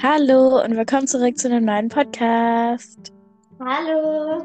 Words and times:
Hallo 0.00 0.62
und 0.62 0.76
willkommen 0.76 1.08
zurück 1.08 1.36
zu 1.36 1.48
einem 1.48 1.64
neuen 1.64 1.88
Podcast. 1.88 3.12
Hallo. 3.58 4.44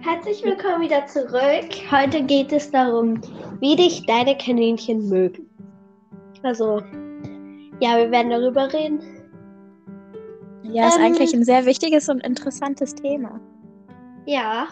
Herzlich 0.00 0.42
willkommen 0.42 0.82
wieder 0.82 1.06
zurück. 1.06 1.70
Heute 1.88 2.24
geht 2.24 2.50
es 2.52 2.68
darum, 2.72 3.20
wie 3.60 3.76
dich 3.76 4.04
deine 4.06 4.36
Kaninchen 4.36 5.08
mögen. 5.08 5.48
Also, 6.42 6.80
ja, 7.78 7.96
wir 7.96 8.10
werden 8.10 8.30
darüber 8.30 8.72
reden. 8.72 9.00
Ja, 10.64 10.88
ist 10.88 10.98
Ähm. 10.98 11.04
eigentlich 11.04 11.32
ein 11.32 11.44
sehr 11.44 11.64
wichtiges 11.64 12.08
und 12.08 12.26
interessantes 12.26 12.96
Thema. 12.96 13.38
Ja, 14.26 14.66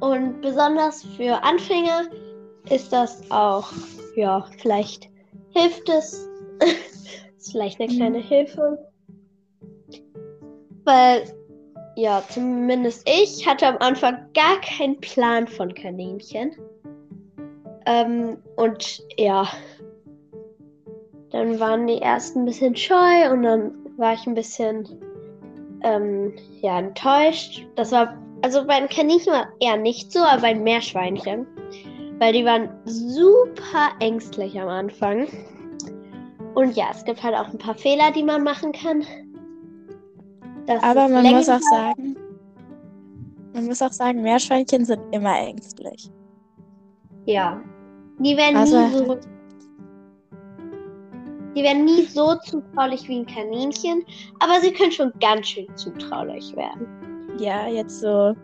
und 0.00 0.42
besonders 0.42 1.02
für 1.16 1.42
Anfänger 1.42 2.10
ist 2.68 2.92
das 2.92 3.22
auch, 3.30 3.72
ja, 4.16 4.44
vielleicht 4.58 5.08
hilft 5.54 5.88
es. 5.88 6.28
vielleicht 7.52 7.80
eine 7.80 7.92
Mhm. 7.92 7.96
kleine 7.96 8.18
Hilfe. 8.18 8.78
Weil, 10.84 11.24
ja, 11.96 12.22
zumindest 12.28 13.08
ich 13.08 13.46
hatte 13.46 13.66
am 13.66 13.78
Anfang 13.78 14.18
gar 14.34 14.60
keinen 14.60 14.98
Plan 15.00 15.46
von 15.48 15.74
Kaninchen. 15.74 16.52
Ähm, 17.86 18.38
und 18.56 19.02
ja, 19.16 19.48
dann 21.30 21.58
waren 21.60 21.86
die 21.86 22.00
ersten 22.00 22.40
ein 22.40 22.44
bisschen 22.46 22.76
scheu 22.76 23.30
und 23.32 23.42
dann 23.42 23.74
war 23.96 24.14
ich 24.14 24.26
ein 24.26 24.34
bisschen, 24.34 24.88
ähm, 25.82 26.34
ja, 26.60 26.78
enttäuscht. 26.78 27.66
Das 27.76 27.92
war 27.92 28.16
also 28.42 28.66
bei 28.66 28.78
den 28.78 28.88
Kaninchen 28.88 29.32
war 29.32 29.48
eher 29.60 29.76
nicht 29.76 30.12
so, 30.12 30.20
aber 30.20 30.42
bei 30.42 30.52
den 30.52 30.62
Meerschweinchen. 30.62 31.46
Weil 32.18 32.32
die 32.32 32.44
waren 32.44 32.70
super 32.84 33.90
ängstlich 34.00 34.58
am 34.60 34.68
Anfang. 34.68 35.26
Und 36.56 36.74
ja, 36.74 36.86
es 36.90 37.04
gibt 37.04 37.22
halt 37.22 37.34
auch 37.34 37.48
ein 37.52 37.58
paar 37.58 37.74
Fehler, 37.74 38.10
die 38.12 38.22
man 38.22 38.42
machen 38.42 38.72
kann. 38.72 39.04
Das 40.64 40.82
Aber 40.82 41.06
man 41.06 41.22
muss 41.26 41.50
auch 41.50 41.60
sagen, 41.60 42.16
man 43.52 43.66
muss 43.66 43.82
auch 43.82 43.92
sagen, 43.92 44.22
Meerschweinchen 44.22 44.86
sind 44.86 45.02
immer 45.12 45.38
ängstlich. 45.38 46.10
Ja. 47.26 47.60
Die 48.20 48.34
werden 48.38 48.56
Also- 48.56 48.80
nie 48.86 48.92
so. 48.94 49.18
Die 51.54 51.62
werden 51.62 51.84
nie 51.84 52.04
so 52.06 52.34
zutraulich 52.46 53.06
wie 53.06 53.18
ein 53.18 53.26
Kaninchen, 53.26 54.02
aber 54.40 54.58
sie 54.62 54.72
können 54.72 54.92
schon 54.92 55.12
ganz 55.20 55.48
schön 55.48 55.66
zutraulich 55.76 56.56
werden. 56.56 56.86
Ja, 57.38 57.68
jetzt 57.68 58.00
so. 58.00 58.34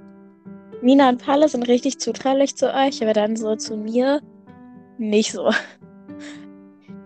Mina 0.83 1.09
und 1.09 1.25
Palle 1.25 1.49
sind 1.49 1.67
richtig 1.67 1.99
zutraulich 1.99 2.57
zu 2.57 2.75
euch, 2.75 3.03
aber 3.03 3.15
dann 3.15 3.37
so 3.37 3.57
zu 3.57 3.79
mir 3.79 4.21
nicht 4.99 5.33
so. 5.33 5.51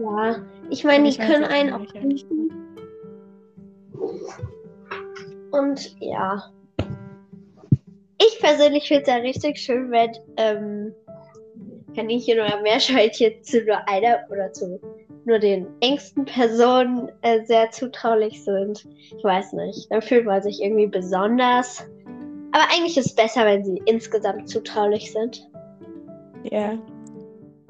Ja. 0.01 0.37
Ich 0.71 0.85
meine, 0.85 1.09
Ich 1.09 1.19
die 1.19 1.25
können 1.25 1.45
einen 1.45 1.73
auch. 1.73 1.87
Und 5.53 5.97
ja. 6.01 6.51
Ich 8.19 8.39
persönlich 8.41 8.89
finde 8.89 9.03
es 9.03 9.09
ja 9.09 9.17
richtig 9.17 9.59
schön, 9.59 9.91
wenn 9.91 10.11
ähm, 10.37 10.95
Kaninchen 11.95 12.41
oder 12.41 12.61
Meerschweinchen 12.63 13.43
zu 13.43 13.63
nur 13.65 13.89
einer 13.89 14.21
oder 14.31 14.53
zu 14.53 14.81
nur 15.27 15.39
den 15.41 15.67
engsten 15.81 16.25
Personen 16.25 17.11
äh, 17.23 17.45
sehr 17.45 17.71
zutraulich 17.71 18.45
sind. 18.45 18.87
Ich 19.17 19.25
weiß 19.25 19.55
nicht. 19.55 19.91
Dann 19.91 20.01
fühlt 20.01 20.25
man 20.25 20.41
sich 20.43 20.63
irgendwie 20.63 20.87
besonders. 20.87 21.85
Aber 22.53 22.65
eigentlich 22.73 22.97
ist 22.97 23.07
es 23.07 23.15
besser, 23.15 23.45
wenn 23.45 23.65
sie 23.65 23.83
insgesamt 23.87 24.49
zutraulich 24.49 25.13
sind. 25.13 25.49
Ja. 26.45 26.79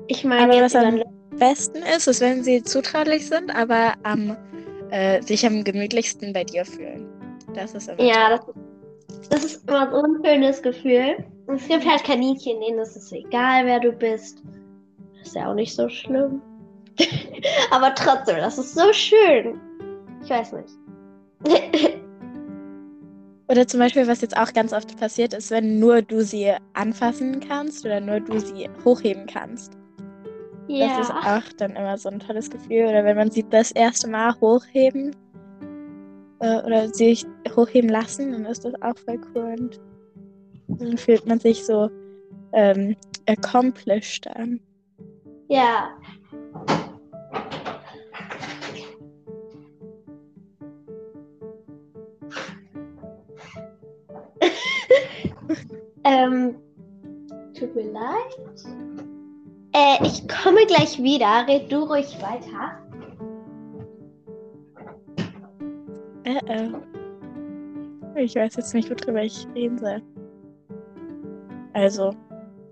Ich 0.07 0.23
meine, 0.23 0.55
jetzt 0.55 0.75
über 0.75 1.16
besten 1.39 1.79
ist, 1.79 2.06
ist, 2.06 2.20
wenn 2.20 2.42
sie 2.42 2.62
zutraulich 2.62 3.29
sind, 3.29 3.55
aber 3.55 3.95
am, 4.03 4.37
äh, 4.91 5.23
sich 5.23 5.47
am 5.47 5.65
gemütlichsten 5.65 6.33
bei 6.33 6.45
dir 6.45 6.65
fühlen. 6.65 7.06
Das 7.55 7.75
ist 7.75 7.89
immer 7.89 8.03
Ja, 8.03 8.31
das, 8.31 8.41
das 9.31 9.44
ist 9.44 9.69
immer 9.69 9.91
so 9.91 10.03
ein 10.03 10.25
schönes 10.25 10.62
Gefühl. 10.62 11.16
Und 11.47 11.56
es 11.56 11.69
gibt 11.69 11.87
halt 11.87 12.05
Kaninchen, 12.05 12.61
denen 12.61 12.78
ist 12.81 12.97
es 12.97 13.12
egal, 13.12 13.66
wer 13.66 13.81
du 13.81 13.93
bist. 13.93 14.43
Ist 15.22 15.34
ja 15.34 15.50
auch 15.50 15.55
nicht 15.55 15.75
so 15.75 15.88
schlimm. 15.88 16.43
Aber 17.71 17.94
trotzdem, 17.94 18.37
das 18.37 18.59
ist 18.59 18.75
so 18.75 18.93
schön. 18.93 19.61
Ich 20.22 20.31
weiß 20.31 20.53
nicht. 20.53 20.75
Oder 23.49 23.66
zum 23.69 23.78
Beispiel, 23.78 24.09
was 24.09 24.22
jetzt 24.22 24.37
auch 24.37 24.53
ganz 24.53 24.72
oft 24.72 24.99
passiert 24.99 25.32
ist, 25.32 25.50
wenn 25.53 25.78
nur 25.78 26.03
du 26.03 26.22
sie 26.22 26.53
anfassen 26.72 27.38
kannst 27.41 27.84
oder 27.84 28.00
nur 28.00 28.19
du 28.19 28.41
sie 28.41 28.69
hochheben 28.84 29.27
kannst. 29.27 29.78
Das 30.69 31.09
ist 31.09 31.09
ja. 31.10 31.38
auch 31.38 31.53
dann 31.59 31.77
immer 31.77 31.97
so 31.97 32.09
ein 32.09 32.19
tolles 32.19 32.50
Gefühl. 32.50 32.87
Oder 32.87 33.04
wenn 33.04 33.16
man 33.16 33.31
sie 33.31 33.44
das 33.49 33.71
erste 33.72 34.09
Mal 34.09 34.34
hochheben 34.41 35.15
äh, 36.41 36.60
oder 36.62 36.88
sich 36.88 37.25
hochheben 37.54 37.88
lassen, 37.88 38.32
dann 38.32 38.47
ist 38.47 38.65
das 38.65 38.75
auch 38.82 38.99
voll 38.99 39.21
cool. 39.34 39.55
Und 39.59 39.81
dann 40.69 40.99
fühlt 40.99 41.25
man 41.26 41.38
sich 41.38 41.65
so 41.65 41.88
ähm, 42.53 42.97
accomplished 43.26 44.26
an. 44.37 44.60
Ja. 45.49 45.91
ähm, 56.05 56.56
tut 57.55 57.75
mir 57.75 57.93
leid. 57.93 58.96
Äh, 59.87 60.05
ich 60.05 60.27
komme 60.29 60.67
gleich 60.67 61.01
wieder. 61.01 61.47
Red 61.47 61.71
du 61.71 61.85
ruhig 61.85 62.17
weiter. 62.21 62.79
Äh, 66.25 66.39
äh. 66.53 66.73
Ich 68.17 68.35
weiß 68.35 68.57
jetzt 68.57 68.75
nicht, 68.75 68.91
worüber 68.91 69.23
ich 69.23 69.47
reden 69.55 69.79
soll. 69.79 70.03
Also, 71.75 72.15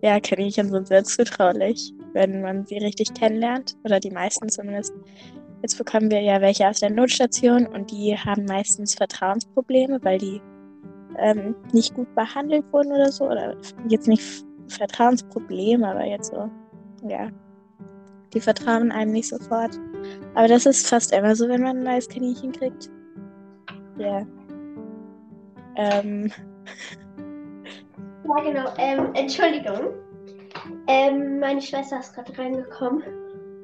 ja, 0.03 0.19
Kaninchen 0.19 0.71
sind 0.71 0.89
sehr 0.89 1.05
zutraulich, 1.05 1.93
wenn 2.15 2.41
man 2.41 2.65
sie 2.65 2.79
richtig 2.79 3.13
kennenlernt. 3.15 3.77
Oder 3.85 4.01
die 4.01 4.11
meisten 4.11 4.49
zumindest. 4.49 4.93
Jetzt 5.63 5.79
bekommen 5.79 6.11
wir 6.11 6.21
ja 6.21 6.41
welche 6.41 6.69
aus 6.69 6.81
der 6.81 6.91
Notstation 6.91 7.67
und 7.67 7.91
die 7.91 8.17
haben 8.19 8.45
meistens 8.45 8.95
Vertrauensprobleme, 8.95 9.99
weil 10.03 10.19
die 10.19 10.41
ähm, 11.19 11.55
nicht 11.73 11.95
gut 11.95 12.13
behandelt 12.15 12.65
wurden 12.73 12.93
oder 12.93 13.13
so. 13.13 13.25
Oder 13.27 13.55
jetzt 13.89 14.09
nicht 14.09 14.45
Vertrauensprobleme, 14.69 15.87
aber 15.87 16.05
jetzt 16.05 16.33
so, 16.33 16.51
ja. 17.09 17.31
Die 18.33 18.41
vertrauen 18.41 18.91
einem 18.91 19.13
nicht 19.13 19.29
sofort. 19.29 19.79
Aber 20.35 20.49
das 20.49 20.67
ist 20.67 20.89
fast 20.89 21.13
immer 21.13 21.37
so, 21.37 21.49
wenn 21.49 21.63
man 21.63 21.79
ein 21.79 21.85
neues 21.85 22.09
Kaninchen 22.09 22.53
kriegt. 22.53 22.91
Ja. 23.97 24.27
Ähm, 25.77 26.31
Ja, 28.27 28.43
genau. 28.43 28.73
Ähm, 28.79 29.11
Entschuldigung. 29.15 29.93
Ähm, 30.87 31.41
meine 31.41 31.61
Schwester 31.61 31.99
ist 31.99 32.15
gerade 32.15 32.37
reingekommen. 32.39 33.03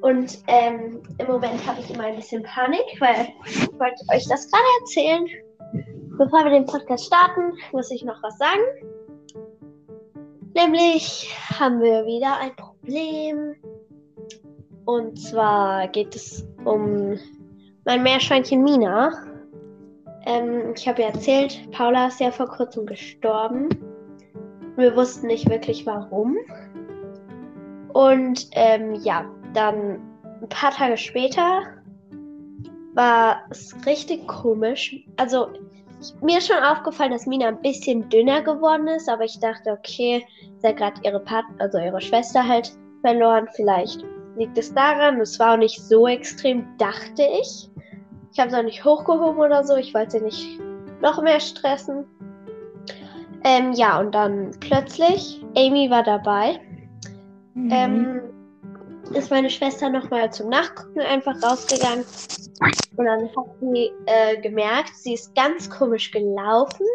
Und 0.01 0.39
ähm, 0.47 1.01
im 1.17 1.27
Moment 1.27 1.65
habe 1.65 1.79
ich 1.79 1.93
immer 1.93 2.05
ein 2.05 2.15
bisschen 2.15 2.43
Panik, 2.43 2.85
weil 2.99 3.27
ich 3.45 3.67
wollte 3.73 4.03
euch 4.13 4.27
das 4.27 4.49
gerade 4.49 4.63
erzählen. 4.81 5.27
Bevor 6.17 6.43
wir 6.43 6.51
den 6.51 6.65
Podcast 6.65 7.05
starten, 7.05 7.53
muss 7.71 7.89
ich 7.91 8.03
noch 8.03 8.21
was 8.21 8.37
sagen. 8.37 8.61
Nämlich 10.53 11.35
haben 11.59 11.79
wir 11.81 12.05
wieder 12.05 12.37
ein 12.39 12.55
Problem. 12.55 12.70
Und 14.85 15.19
zwar 15.19 15.87
geht 15.87 16.15
es 16.15 16.47
um 16.65 17.17
mein 17.85 18.03
Meerschweinchen 18.03 18.63
Mina. 18.63 19.11
Ähm, 20.25 20.73
ich 20.75 20.87
habe 20.87 21.01
ja 21.01 21.09
erzählt, 21.09 21.71
Paula 21.71 22.07
ist 22.07 22.19
ja 22.19 22.31
vor 22.31 22.47
kurzem 22.47 22.85
gestorben. 22.85 23.69
Wir 24.75 24.95
wussten 24.95 25.27
nicht 25.27 25.49
wirklich 25.49 25.85
warum. 25.85 26.37
Und 27.93 28.47
ähm, 28.53 28.95
ja, 28.95 29.25
dann 29.53 29.99
ein 30.41 30.49
paar 30.49 30.71
Tage 30.71 30.97
später 30.97 31.61
war 32.93 33.41
es 33.49 33.75
richtig 33.85 34.27
komisch. 34.27 34.95
Also 35.17 35.49
mir 36.21 36.39
ist 36.39 36.47
schon 36.47 36.63
aufgefallen, 36.63 37.11
dass 37.11 37.25
Mina 37.25 37.47
ein 37.47 37.61
bisschen 37.61 38.09
dünner 38.09 38.41
geworden 38.41 38.87
ist, 38.87 39.09
aber 39.09 39.23
ich 39.23 39.39
dachte, 39.39 39.71
okay, 39.71 40.25
sie 40.59 40.67
hat 40.67 40.77
gerade 40.77 41.01
ihre 41.03 41.19
Part 41.19 41.45
also 41.59 41.77
ihre 41.77 42.01
Schwester 42.01 42.47
halt 42.47 42.71
verloren. 43.01 43.47
Vielleicht 43.55 44.03
liegt 44.37 44.57
es 44.57 44.73
daran. 44.73 45.19
Es 45.19 45.39
war 45.39 45.53
auch 45.53 45.57
nicht 45.57 45.81
so 45.81 46.07
extrem, 46.07 46.65
dachte 46.77 47.23
ich. 47.41 47.69
Ich 48.33 48.39
habe 48.39 48.49
sie 48.49 48.57
auch 48.57 48.63
nicht 48.63 48.83
hochgehoben 48.83 49.39
oder 49.39 49.63
so. 49.63 49.75
Ich 49.75 49.93
wollte 49.93 50.11
sie 50.11 50.21
nicht 50.21 50.59
noch 51.01 51.21
mehr 51.21 51.39
stressen. 51.39 52.05
Ähm, 53.43 53.73
ja, 53.73 53.99
und 53.99 54.13
dann 54.13 54.51
plötzlich, 54.59 55.43
Amy 55.57 55.89
war 55.89 56.03
dabei, 56.03 56.59
mhm. 57.55 57.69
ähm, 57.71 58.21
ist 59.15 59.31
meine 59.31 59.49
Schwester 59.49 59.89
nochmal 59.89 60.31
zum 60.31 60.49
Nachgucken 60.49 61.01
einfach 61.01 61.35
rausgegangen. 61.43 62.05
Und 62.97 63.05
dann 63.05 63.29
hat 63.29 63.45
sie 63.59 63.91
äh, 64.05 64.41
gemerkt, 64.41 64.95
sie 64.95 65.13
ist 65.13 65.33
ganz 65.35 65.69
komisch 65.69 66.11
gelaufen. 66.11 66.85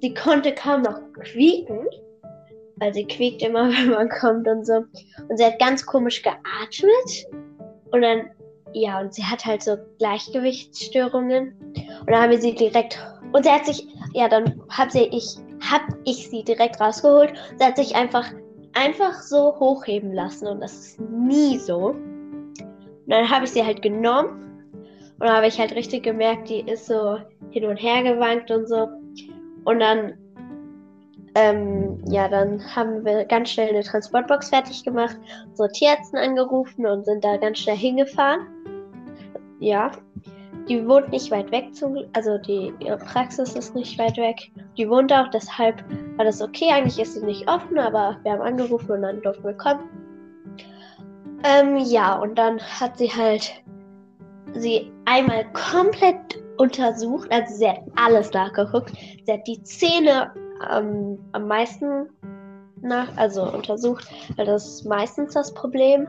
Sie 0.00 0.14
konnte 0.14 0.54
kaum 0.54 0.82
noch 0.82 1.00
quieken. 1.22 1.86
Weil 2.76 2.92
sie 2.92 3.06
quiekt 3.06 3.42
immer, 3.42 3.68
wenn 3.70 3.90
man 3.90 4.08
kommt 4.08 4.46
und 4.48 4.66
so. 4.66 4.84
Und 5.28 5.36
sie 5.36 5.44
hat 5.44 5.58
ganz 5.58 5.84
komisch 5.84 6.22
geatmet. 6.22 7.26
Und 7.90 8.02
dann 8.02 8.30
ja, 8.78 9.00
und 9.00 9.14
sie 9.14 9.24
hat 9.24 9.46
halt 9.46 9.62
so 9.62 9.76
Gleichgewichtsstörungen. 9.98 11.54
Und 12.00 12.10
dann 12.10 12.20
haben 12.20 12.30
wir 12.30 12.40
sie 12.40 12.54
direkt. 12.54 12.98
Und 13.32 13.44
sie 13.44 13.50
hat 13.50 13.64
sich, 13.64 13.86
ja, 14.12 14.28
dann 14.28 14.60
hab 14.68 14.90
sie, 14.90 15.04
ich, 15.04 15.36
hab 15.60 15.82
ich 16.04 16.28
sie 16.28 16.44
direkt 16.44 16.78
rausgeholt. 16.78 17.32
Sie 17.58 17.64
hat 17.64 17.76
sich 17.76 17.96
einfach, 17.96 18.30
einfach 18.76 19.20
so 19.22 19.58
hochheben 19.58 20.12
lassen. 20.12 20.46
Und 20.46 20.60
das 20.60 20.72
ist 20.74 21.00
nie 21.00 21.58
so. 21.58 21.88
Und 21.88 23.08
dann 23.08 23.28
habe 23.28 23.44
ich 23.44 23.52
sie 23.52 23.64
halt 23.64 23.82
genommen. 23.82 24.42
Und 25.18 25.28
habe 25.28 25.46
ich 25.46 25.58
halt 25.58 25.74
richtig 25.74 26.02
gemerkt, 26.02 26.50
die 26.50 26.60
ist 26.60 26.86
so 26.86 27.18
hin 27.50 27.64
und 27.64 27.78
her 27.78 28.02
gewankt 28.02 28.50
und 28.50 28.68
so. 28.68 28.88
Und 29.64 29.80
dann 29.80 30.12
ähm, 31.36 32.02
ja, 32.08 32.28
dann 32.28 32.62
haben 32.74 33.04
wir 33.04 33.26
ganz 33.26 33.50
schnell 33.50 33.68
eine 33.68 33.82
Transportbox 33.82 34.48
fertig 34.48 34.82
gemacht, 34.84 35.18
unsere 35.50 35.70
Tierärzte 35.70 36.18
angerufen 36.18 36.86
und 36.86 37.04
sind 37.04 37.22
da 37.22 37.36
ganz 37.36 37.58
schnell 37.58 37.76
hingefahren. 37.76 38.40
Ja, 39.60 39.92
die 40.68 40.86
wohnt 40.86 41.10
nicht 41.10 41.30
weit 41.30 41.50
weg, 41.52 41.74
zum, 41.74 41.96
also 42.12 42.38
die, 42.38 42.72
ihre 42.80 42.98
Praxis 42.98 43.54
ist 43.54 43.74
nicht 43.74 43.98
weit 43.98 44.16
weg. 44.16 44.50
Die 44.76 44.88
wohnt 44.88 45.12
auch, 45.12 45.28
deshalb 45.30 45.84
war 46.16 46.24
das 46.24 46.42
okay. 46.42 46.70
Eigentlich 46.72 46.98
ist 46.98 47.14
sie 47.14 47.24
nicht 47.24 47.48
offen, 47.48 47.78
aber 47.78 48.18
wir 48.22 48.32
haben 48.32 48.42
angerufen 48.42 48.90
und 48.90 49.02
dann 49.02 49.22
durften 49.22 49.44
wir 49.44 49.54
kommen. 49.54 49.88
Ähm, 51.44 51.76
ja, 51.76 52.14
und 52.14 52.36
dann 52.36 52.60
hat 52.60 52.98
sie 52.98 53.08
halt 53.08 53.52
sie 54.54 54.90
einmal 55.04 55.44
komplett 55.52 56.42
untersucht, 56.56 57.30
also 57.30 57.54
sie 57.54 57.68
hat 57.68 57.82
alles 57.96 58.32
nachgeguckt. 58.32 58.92
Sie 59.24 59.32
hat 59.32 59.46
die 59.46 59.62
Zähne 59.62 60.32
ähm, 60.70 61.18
am 61.32 61.46
meisten 61.46 62.08
nach, 62.80 63.08
also 63.16 63.42
untersucht, 63.52 64.08
weil 64.36 64.46
das 64.46 64.66
ist 64.66 64.86
meistens 64.86 65.34
das 65.34 65.52
Problem. 65.54 66.08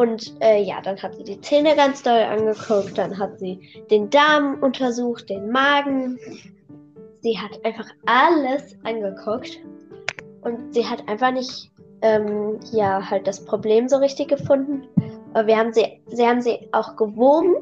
Und 0.00 0.32
äh, 0.40 0.62
ja, 0.62 0.80
dann 0.80 0.96
hat 1.02 1.14
sie 1.16 1.24
die 1.24 1.38
Zähne 1.42 1.76
ganz 1.76 2.02
doll 2.02 2.22
angeguckt, 2.22 2.96
dann 2.96 3.18
hat 3.18 3.38
sie 3.38 3.60
den 3.90 4.08
Darm 4.08 4.56
untersucht, 4.62 5.28
den 5.28 5.50
Magen. 5.50 6.18
Sie 7.20 7.38
hat 7.38 7.62
einfach 7.66 7.84
alles 8.06 8.78
angeguckt 8.84 9.60
und 10.40 10.72
sie 10.72 10.86
hat 10.86 11.06
einfach 11.06 11.32
nicht, 11.32 11.70
ähm, 12.00 12.58
ja, 12.72 13.10
halt 13.10 13.26
das 13.26 13.44
Problem 13.44 13.90
so 13.90 13.98
richtig 13.98 14.28
gefunden. 14.28 14.88
Aber 15.34 15.46
wir 15.46 15.58
haben 15.58 15.74
sie, 15.74 16.00
sie 16.06 16.26
haben 16.26 16.40
sie 16.40 16.66
auch 16.72 16.96
gewogen 16.96 17.56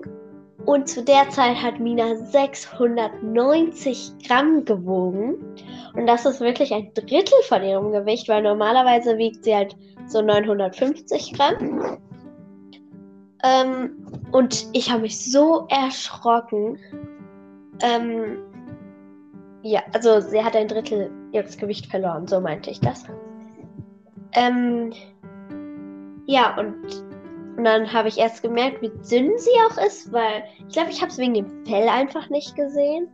und 0.64 0.88
zu 0.88 1.02
der 1.02 1.28
Zeit 1.30 1.60
hat 1.60 1.80
Mina 1.80 2.14
690 2.14 4.12
Gramm 4.28 4.64
gewogen. 4.64 5.56
Und 5.96 6.06
das 6.06 6.24
ist 6.24 6.40
wirklich 6.40 6.72
ein 6.72 6.94
Drittel 6.94 7.42
von 7.48 7.64
ihrem 7.64 7.90
Gewicht, 7.90 8.28
weil 8.28 8.42
normalerweise 8.42 9.18
wiegt 9.18 9.42
sie 9.42 9.56
halt 9.56 9.74
so 10.06 10.22
950 10.22 11.32
Gramm. 11.32 11.98
Ähm, 13.44 13.96
und 14.32 14.66
ich 14.72 14.90
habe 14.90 15.02
mich 15.02 15.30
so 15.30 15.66
erschrocken. 15.68 16.78
Ähm, 17.82 18.38
ja, 19.62 19.82
also 19.92 20.20
sie 20.20 20.42
hat 20.42 20.56
ein 20.56 20.68
Drittel 20.68 21.10
ihres 21.32 21.56
Gewicht 21.56 21.86
verloren, 21.86 22.26
so 22.26 22.40
meinte 22.40 22.70
ich 22.70 22.80
das. 22.80 23.04
Ähm, 24.32 24.92
ja, 26.26 26.58
und 26.58 27.04
und 27.58 27.64
dann 27.64 27.92
habe 27.92 28.06
ich 28.06 28.18
erst 28.18 28.40
gemerkt, 28.40 28.80
wie 28.82 28.92
dünn 29.10 29.36
sie 29.36 29.50
auch 29.68 29.84
ist, 29.84 30.12
weil 30.12 30.44
ich 30.68 30.74
glaube, 30.74 30.90
ich 30.90 31.00
habe 31.00 31.10
es 31.10 31.18
wegen 31.18 31.34
dem 31.34 31.66
Fell 31.66 31.88
einfach 31.88 32.30
nicht 32.30 32.54
gesehen. 32.54 33.08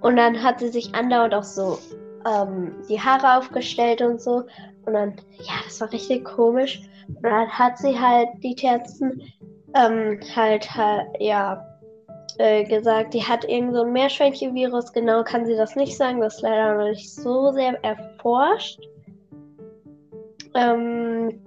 Und 0.00 0.16
dann 0.16 0.42
hat 0.42 0.58
sie 0.58 0.70
sich 0.70 0.92
andauernd 0.92 1.34
auch 1.34 1.44
so 1.44 1.78
ähm, 2.26 2.74
die 2.88 3.00
Haare 3.00 3.38
aufgestellt 3.38 4.02
und 4.02 4.20
so. 4.20 4.42
Und 4.86 4.94
dann, 4.94 5.14
ja, 5.38 5.54
das 5.64 5.80
war 5.80 5.92
richtig 5.92 6.24
komisch. 6.24 6.82
Und 7.08 7.22
dann 7.22 7.48
hat 7.48 7.78
sie 7.78 7.98
halt 7.98 8.28
die 8.42 8.54
Terzen 8.54 9.22
ähm, 9.74 10.20
halt, 10.34 10.72
halt, 10.74 11.08
ja, 11.18 11.64
äh, 12.38 12.64
gesagt, 12.64 13.14
die 13.14 13.22
hat 13.22 13.44
irgend 13.44 13.74
so 13.74 13.82
ein 13.82 13.92
Meerschweinchen-Virus. 13.92 14.92
Genau 14.92 15.22
kann 15.22 15.46
sie 15.46 15.56
das 15.56 15.76
nicht 15.76 15.96
sagen. 15.96 16.20
Das 16.20 16.36
ist 16.36 16.42
leider 16.42 16.76
noch 16.76 16.88
nicht 16.88 17.12
so 17.14 17.52
sehr 17.52 17.82
erforscht. 17.84 18.80
Ähm, 20.54 21.40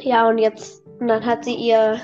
ja, 0.00 0.28
und 0.28 0.38
jetzt 0.38 0.80
und 1.00 1.08
dann 1.08 1.24
hat 1.24 1.44
sie 1.44 1.54
ihr 1.54 1.98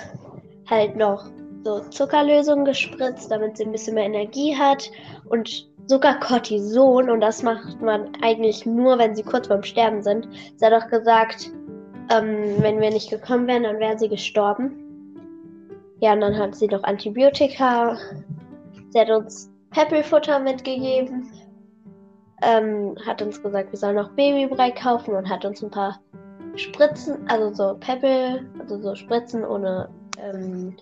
halt 0.69 0.97
noch 0.97 1.27
so 1.65 1.81
Zuckerlösung 1.91 2.65
gespritzt, 2.65 3.31
damit 3.31 3.57
sie 3.57 3.65
ein 3.65 3.73
bisschen 3.73 3.95
mehr 3.95 4.07
Energie 4.07 4.57
hat. 4.57 4.91
Und 5.29 5.69
sogar 5.87 6.21
Cortison. 6.21 7.11
Und 7.11 7.21
das 7.21 7.43
macht 7.43 7.81
man 7.81 8.11
eigentlich 8.23 8.67
nur, 8.67 8.99
wenn 8.99 9.15
sie 9.15 9.23
kurz 9.23 9.47
vorm 9.47 9.63
Sterben 9.63 10.03
sind. 10.03 10.29
Sie 10.57 10.65
hat 10.65 10.73
auch 10.73 10.89
gesagt, 10.89 11.51
ähm, 12.11 12.57
wenn 12.59 12.81
wir 12.81 12.91
nicht 12.91 13.11
gekommen 13.11 13.47
wären, 13.47 13.65
dann 13.65 13.79
wäre 13.79 13.99
sie 13.99 14.09
gestorben. 14.09 14.83
Ja, 16.01 16.13
und 16.13 16.21
dann 16.21 16.37
hat 16.37 16.55
sie 16.55 16.67
noch 16.67 16.83
Antibiotika. 16.85 17.97
Sie 18.91 19.01
hat 19.01 19.11
uns 19.11 19.51
Peppelfutter 19.71 20.39
mitgegeben. 20.39 21.31
Ähm, 22.43 22.97
hat 23.07 23.23
uns 23.23 23.43
gesagt, 23.43 23.73
wir 23.73 23.79
sollen 23.79 23.97
noch 23.97 24.11
Babybrei 24.11 24.71
kaufen 24.71 25.15
und 25.15 25.29
hat 25.29 25.45
uns 25.45 25.63
ein 25.63 25.71
paar 25.71 25.99
Spritzen, 26.55 27.29
also 27.29 27.53
so 27.53 27.77
Peppel, 27.79 28.47
also 28.59 28.81
so 28.81 28.95
Spritzen 28.95 29.45
ohne, 29.45 29.89
ähm, 30.19 30.77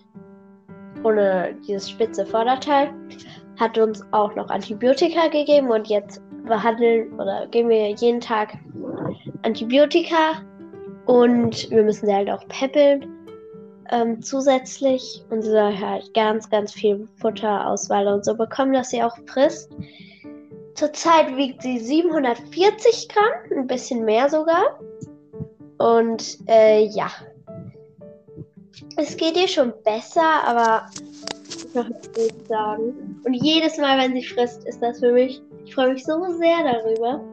ohne 1.03 1.55
dieses 1.67 1.89
spitze 1.89 2.25
Vorderteil. 2.25 2.93
Hat 3.59 3.77
uns 3.77 4.03
auch 4.11 4.35
noch 4.35 4.49
Antibiotika 4.49 5.27
gegeben 5.27 5.71
und 5.71 5.87
jetzt 5.87 6.21
behandeln 6.45 7.13
oder 7.19 7.47
geben 7.47 7.69
wir 7.69 7.89
jeden 7.91 8.21
Tag 8.21 8.57
Antibiotika 9.43 10.41
und 11.05 11.69
wir 11.69 11.83
müssen 11.83 12.07
sie 12.07 12.13
halt 12.13 12.29
auch 12.29 12.47
peppeln 12.47 13.15
ähm, 13.91 14.21
zusätzlich 14.21 15.23
und 15.29 15.41
sie 15.41 15.51
soll 15.51 15.77
halt 15.77 16.13
ganz, 16.13 16.49
ganz 16.49 16.73
viel 16.73 17.07
Futterauswahl 17.19 18.07
und 18.07 18.25
so 18.25 18.35
bekommen, 18.35 18.73
dass 18.73 18.89
sie 18.89 19.03
auch 19.03 19.17
frisst. 19.27 19.71
Zurzeit 20.73 21.35
wiegt 21.37 21.61
sie 21.61 21.79
740 21.79 23.07
Gramm, 23.09 23.59
ein 23.59 23.67
bisschen 23.67 24.03
mehr 24.03 24.29
sogar. 24.29 24.79
Und 25.77 26.39
äh, 26.47 26.85
ja. 26.85 27.09
Es 28.97 29.15
geht 29.15 29.37
ihr 29.37 29.47
schon 29.47 29.73
besser, 29.83 30.43
aber 30.45 30.87
noch 31.75 31.87
nicht 31.89 32.47
sagen. 32.47 33.21
Und 33.23 33.33
jedes 33.33 33.77
Mal, 33.77 33.97
wenn 33.99 34.13
sie 34.13 34.25
frisst, 34.25 34.65
ist 34.65 34.81
das 34.81 34.99
für 34.99 35.11
mich. 35.11 35.41
Ich 35.65 35.75
freue 35.75 35.93
mich 35.93 36.03
so 36.03 36.19
sehr 36.37 36.63
darüber. 36.63 37.23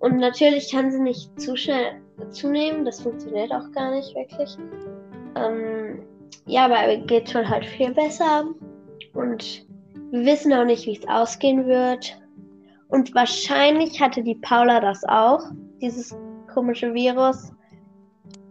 Und 0.00 0.16
natürlich 0.16 0.72
kann 0.72 0.90
sie 0.90 1.00
nicht 1.00 1.38
zu 1.40 1.56
schnell 1.56 2.00
zunehmen. 2.30 2.84
Das 2.84 3.00
funktioniert 3.00 3.52
auch 3.52 3.70
gar 3.72 3.92
nicht 3.92 4.14
wirklich. 4.14 4.56
Ähm, 5.36 6.02
ja, 6.46 6.64
aber 6.64 6.96
geht 7.06 7.30
schon 7.30 7.48
halt 7.48 7.66
viel 7.66 7.92
besser. 7.92 8.46
Und 9.14 9.66
wir 10.10 10.24
wissen 10.24 10.52
auch 10.52 10.64
nicht, 10.64 10.86
wie 10.86 10.96
es 10.96 11.08
ausgehen 11.08 11.66
wird. 11.66 12.16
Und 12.88 13.14
wahrscheinlich 13.14 14.00
hatte 14.00 14.22
die 14.22 14.34
Paula 14.36 14.80
das 14.80 15.04
auch, 15.04 15.42
dieses 15.80 16.16
komische 16.52 16.92
Virus. 16.92 17.52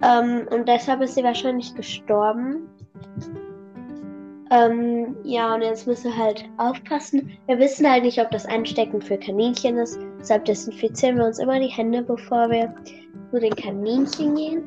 Ähm, 0.02 0.48
und 0.52 0.68
deshalb 0.68 1.02
ist 1.02 1.16
sie 1.16 1.24
wahrscheinlich 1.24 1.74
gestorben. 1.76 2.70
Ähm, 4.52 5.16
ja, 5.24 5.54
und 5.54 5.62
jetzt 5.62 5.86
müssen 5.86 6.12
wir 6.12 6.18
halt 6.18 6.44
aufpassen. 6.58 7.38
Wir 7.46 7.60
wissen 7.60 7.90
halt 7.90 8.04
nicht, 8.04 8.20
ob 8.20 8.32
das 8.32 8.48
Anstecken 8.48 9.02
für 9.02 9.18
Kaninchen 9.18 9.78
ist. 9.78 10.00
Deshalb 10.20 10.46
desinfizieren 10.46 11.18
wir 11.18 11.26
uns 11.26 11.38
immer 11.38 11.60
die 11.60 11.68
Hände, 11.68 12.02
bevor 12.02 12.50
wir 12.50 12.74
zu 13.32 13.40
den 13.40 13.56
Kaninchen 13.56 14.36
gehen. 14.36 14.64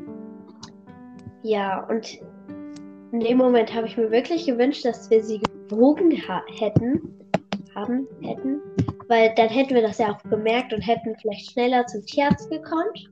Ja, 1.42 1.84
und 1.88 2.20
in 3.10 3.20
dem 3.20 3.38
Moment 3.38 3.74
habe 3.74 3.88
ich 3.88 3.96
mir 3.96 4.10
wirklich 4.12 4.46
gewünscht, 4.46 4.84
dass 4.84 5.10
wir 5.10 5.22
sie 5.22 5.40
gewogen 5.68 6.10
hätten. 6.10 7.18
Haben, 7.74 8.06
hätten. 8.20 8.60
Weil 9.08 9.34
dann 9.34 9.48
hätten 9.48 9.74
wir 9.74 9.82
das 9.82 9.98
ja 9.98 10.12
auch 10.12 10.30
gemerkt 10.30 10.72
und 10.72 10.82
hätten 10.82 11.16
vielleicht 11.20 11.50
schneller 11.50 11.84
zum 11.86 12.04
Tierarzt 12.04 12.50
gekonnt. 12.50 13.10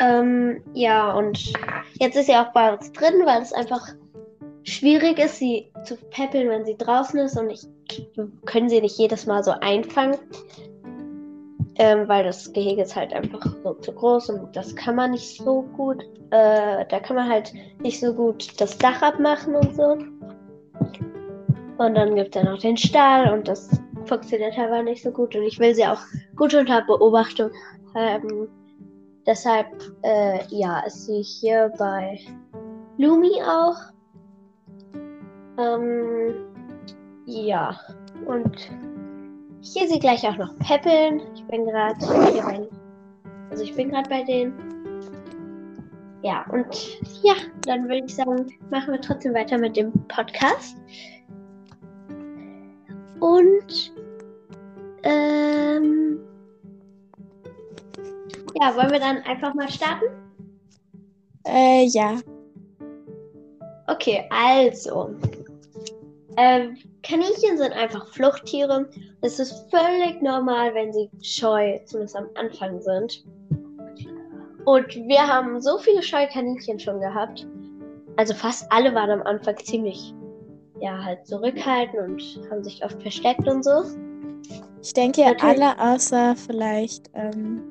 Ähm, 0.00 0.62
ja, 0.72 1.12
und 1.12 1.52
jetzt 2.00 2.16
ist 2.16 2.26
sie 2.26 2.34
auch 2.34 2.52
bei 2.52 2.72
uns 2.72 2.90
drin, 2.92 3.14
weil 3.24 3.42
es 3.42 3.52
einfach 3.52 3.94
schwierig 4.64 5.18
ist, 5.18 5.38
sie 5.38 5.70
zu 5.84 5.96
peppeln, 6.10 6.48
wenn 6.48 6.64
sie 6.64 6.76
draußen 6.76 7.18
ist 7.20 7.38
und 7.38 7.50
ich 7.50 7.66
können 8.46 8.68
sie 8.68 8.80
nicht 8.80 8.98
jedes 8.98 9.26
Mal 9.26 9.42
so 9.42 9.52
einfangen. 9.60 10.18
Ähm, 11.76 12.06
weil 12.08 12.22
das 12.22 12.52
Gehege 12.52 12.82
ist 12.82 12.94
halt 12.94 13.12
einfach 13.12 13.44
so 13.64 13.74
zu 13.74 13.92
groß 13.92 14.30
und 14.30 14.54
das 14.54 14.76
kann 14.76 14.94
man 14.94 15.10
nicht 15.10 15.38
so 15.38 15.62
gut. 15.76 16.04
Äh, 16.30 16.84
da 16.88 17.00
kann 17.00 17.16
man 17.16 17.28
halt 17.28 17.52
nicht 17.80 17.98
so 17.98 18.14
gut 18.14 18.60
das 18.60 18.78
Dach 18.78 19.02
abmachen 19.02 19.56
und 19.56 19.74
so. 19.74 19.96
Und 21.78 21.94
dann 21.94 22.14
gibt 22.14 22.36
es 22.36 22.42
ja 22.42 22.48
noch 22.48 22.60
den 22.60 22.76
Stall 22.76 23.32
und 23.32 23.48
das 23.48 23.68
funktioniert 24.04 24.56
aber 24.56 24.82
nicht 24.82 25.02
so 25.02 25.10
gut. 25.10 25.34
Und 25.34 25.42
ich 25.42 25.58
will 25.58 25.74
sie 25.74 25.84
auch 25.84 26.00
gut 26.36 26.54
unter 26.54 26.82
Beobachtung 26.82 27.50
haben. 27.94 28.48
Deshalb, 29.26 29.66
äh, 30.02 30.38
ja, 30.50 30.80
ist 30.80 31.06
sie 31.06 31.22
hier 31.22 31.72
bei 31.76 32.20
Lumi 32.98 33.42
auch. 33.42 33.93
Ähm, 35.58 36.34
ja, 37.26 37.78
und 38.26 38.70
gehe 39.62 39.88
sie 39.88 39.98
gleich 39.98 40.26
auch 40.26 40.36
noch 40.36 40.56
peppeln. 40.58 41.22
Ich 41.34 41.44
bin 41.44 41.64
gerade 41.64 41.98
hier 42.32 42.42
bei, 42.42 42.68
also 43.50 43.64
ich 43.64 43.74
bin 43.74 43.90
gerade 43.90 44.08
bei 44.08 44.22
denen. 44.24 44.52
ja, 46.22 46.44
und 46.50 46.66
ja, 47.22 47.34
dann 47.66 47.84
würde 47.84 48.04
ich 48.06 48.14
sagen, 48.14 48.52
machen 48.70 48.92
wir 48.92 49.00
trotzdem 49.00 49.34
weiter 49.34 49.58
mit 49.58 49.76
dem 49.76 49.92
Podcast. 50.08 50.76
Und 53.20 53.92
ähm, 55.02 56.18
ja, 58.60 58.74
wollen 58.76 58.90
wir 58.90 59.00
dann 59.00 59.18
einfach 59.22 59.54
mal 59.54 59.68
starten? 59.68 60.06
Äh, 61.46 61.86
ja. 61.86 62.18
Okay, 63.86 64.26
also. 64.30 65.10
Ähm, 66.36 66.76
Kaninchen 67.02 67.58
sind 67.58 67.72
einfach 67.72 68.06
Fluchttiere. 68.08 68.88
Es 69.20 69.38
ist 69.38 69.70
völlig 69.70 70.20
normal, 70.22 70.74
wenn 70.74 70.92
sie 70.92 71.08
scheu, 71.22 71.78
zumindest 71.84 72.16
am 72.16 72.28
Anfang 72.34 72.80
sind. 72.80 73.24
Und 74.64 74.94
wir 74.94 75.26
haben 75.26 75.60
so 75.60 75.78
viele 75.78 76.02
scheue 76.02 76.26
Kaninchen 76.28 76.80
schon 76.80 77.00
gehabt. 77.00 77.46
Also 78.16 78.34
fast 78.34 78.70
alle 78.70 78.94
waren 78.94 79.10
am 79.10 79.22
Anfang 79.22 79.56
ziemlich, 79.58 80.14
ja, 80.80 81.02
halt 81.02 81.26
zurückhaltend 81.26 81.98
und 81.98 82.50
haben 82.50 82.64
sich 82.64 82.84
oft 82.84 83.00
versteckt 83.02 83.46
und 83.46 83.64
so. 83.64 83.84
Ich 84.82 84.92
denke, 84.92 85.22
Natürlich. 85.22 85.62
alle 85.62 85.78
außer 85.78 86.36
vielleicht 86.36 87.10
ähm, 87.14 87.62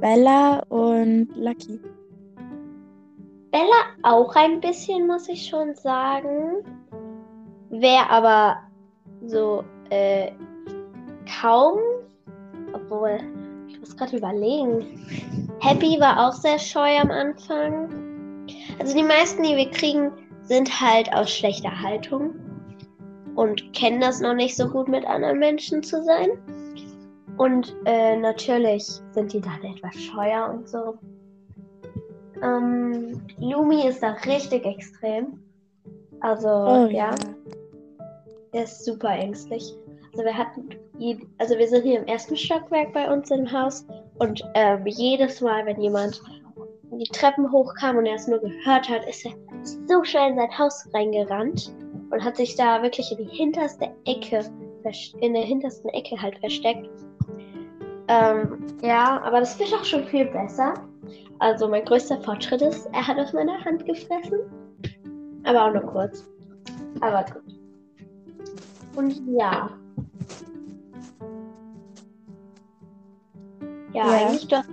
Bella 0.00 0.60
und 0.68 1.28
Lucky. 1.36 1.80
Bella 3.54 3.84
auch 4.02 4.34
ein 4.34 4.60
bisschen, 4.60 5.06
muss 5.06 5.28
ich 5.28 5.46
schon 5.46 5.76
sagen. 5.76 6.64
Wer 7.70 8.10
aber 8.10 8.56
so 9.24 9.62
äh, 9.90 10.32
kaum, 11.40 11.78
obwohl, 12.72 13.20
ich 13.68 13.78
muss 13.78 13.96
gerade 13.96 14.16
überlegen. 14.16 15.06
Happy 15.60 16.00
war 16.00 16.26
auch 16.26 16.32
sehr 16.32 16.58
scheu 16.58 16.98
am 16.98 17.12
Anfang. 17.12 18.44
Also 18.80 18.96
die 18.96 19.04
meisten, 19.04 19.44
die 19.44 19.54
wir 19.54 19.70
kriegen, 19.70 20.10
sind 20.42 20.80
halt 20.80 21.14
aus 21.14 21.30
schlechter 21.30 21.80
Haltung 21.80 22.34
und 23.36 23.72
kennen 23.72 24.00
das 24.00 24.20
noch 24.20 24.34
nicht 24.34 24.56
so 24.56 24.68
gut 24.68 24.88
mit 24.88 25.06
anderen 25.06 25.38
Menschen 25.38 25.80
zu 25.84 26.02
sein. 26.02 26.30
Und 27.36 27.72
äh, 27.84 28.16
natürlich 28.16 28.84
sind 29.12 29.32
die 29.32 29.40
dann 29.40 29.62
etwas 29.62 29.94
scheuer 29.94 30.50
und 30.52 30.68
so. 30.68 30.98
Ähm, 32.44 33.20
Lumi 33.38 33.86
ist 33.88 34.02
da 34.02 34.10
richtig 34.26 34.64
extrem. 34.66 35.38
Also, 36.20 36.48
Oh 36.48 36.86
ja, 36.90 37.10
ja. 37.10 37.14
er 38.52 38.64
ist 38.64 38.84
super 38.84 39.10
ängstlich. 39.10 39.74
Also 40.12 40.24
wir 40.24 40.36
hatten, 40.36 40.68
je- 40.98 41.18
also 41.38 41.58
wir 41.58 41.66
sind 41.68 41.82
hier 41.82 41.98
im 42.00 42.06
ersten 42.06 42.36
Stockwerk 42.36 42.92
bei 42.92 43.10
uns 43.12 43.30
im 43.30 43.50
Haus 43.50 43.84
und 44.18 44.42
ähm, 44.54 44.86
jedes 44.86 45.40
Mal, 45.40 45.66
wenn 45.66 45.80
jemand 45.80 46.20
die 46.92 47.10
Treppen 47.12 47.50
hochkam 47.50 47.96
und 47.96 48.06
er 48.06 48.14
es 48.14 48.28
nur 48.28 48.38
gehört 48.38 48.88
hat, 48.88 49.04
ist 49.08 49.26
er 49.26 49.32
so 49.88 50.04
schnell 50.04 50.30
in 50.30 50.36
sein 50.36 50.56
Haus 50.58 50.88
reingerannt 50.94 51.74
und 52.10 52.22
hat 52.24 52.36
sich 52.36 52.54
da 52.54 52.80
wirklich 52.82 53.10
in 53.10 53.26
die 53.26 53.36
hinterste 53.36 53.90
Ecke, 54.06 54.44
in 55.20 55.34
der 55.34 55.42
hintersten 55.42 55.90
Ecke 55.90 56.20
halt 56.20 56.38
versteckt. 56.38 56.88
Ähm, 58.06 58.58
ja, 58.82 59.20
aber 59.22 59.40
das 59.40 59.58
wird 59.58 59.74
auch 59.74 59.84
schon 59.84 60.04
viel 60.04 60.26
besser. 60.26 60.74
Also 61.40 61.68
mein 61.68 61.84
größter 61.84 62.20
Fortschritt 62.20 62.62
ist, 62.62 62.86
er 62.92 63.06
hat 63.06 63.18
aus 63.18 63.32
meiner 63.32 63.62
Hand 63.64 63.84
gefressen. 63.84 64.40
Aber 65.44 65.66
auch 65.66 65.72
nur 65.72 65.82
kurz. 65.82 66.24
Aber 67.00 67.24
gut. 67.24 67.42
Und 68.96 69.20
ja. 69.26 69.70
Ja, 73.92 74.06
Ja. 74.06 74.26
eigentlich 74.28 74.48
doch. 74.48 74.64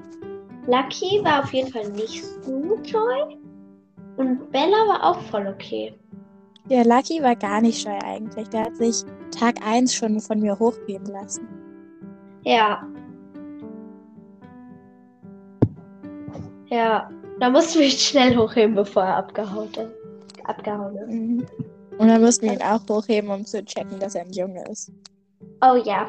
Lucky 0.68 1.24
war 1.24 1.44
auf 1.44 1.54
jeden 1.54 1.72
Fall 1.72 1.90
nicht 1.92 2.24
so 2.24 2.78
toll. 2.90 3.38
Und 4.18 4.52
Bella 4.52 4.78
war 4.88 5.04
auch 5.04 5.20
voll 5.24 5.48
okay. 5.48 5.94
Ja, 6.70 6.84
Lucky 6.84 7.22
war 7.24 7.36
gar 7.36 7.62
nicht 7.62 7.82
scheu 7.82 7.98
eigentlich. 8.06 8.48
Der 8.50 8.66
hat 8.66 8.78
sich 8.78 9.04
Tag 9.32 9.56
1 9.66 9.94
schon 9.94 10.20
von 10.20 10.40
mir 10.40 10.58
hochgeben 10.58 11.08
lassen. 11.08 11.48
Ja. 12.44 12.88
Ja. 16.72 17.10
Da 17.40 17.50
mussten 17.50 17.80
wir 17.80 17.88
ihn 17.88 17.92
schnell 17.92 18.38
hochheben, 18.38 18.76
bevor 18.76 19.04
er 19.04 19.18
abgehauen 19.18 19.70
ist. 19.70 20.46
Abgehauen 20.46 20.98
ist. 20.98 21.10
Mhm. 21.10 21.46
Und 21.98 22.08
dann 22.08 22.22
mussten 22.22 22.46
wir 22.46 22.54
ihn 22.54 22.62
auch 22.62 22.82
hochheben, 22.90 23.30
um 23.30 23.46
zu 23.46 23.64
checken, 23.64 24.00
dass 24.00 24.16
er 24.16 24.22
ein 24.22 24.32
Junge 24.32 24.64
ist. 24.70 24.92
Oh 25.62 25.76
ja. 25.76 26.08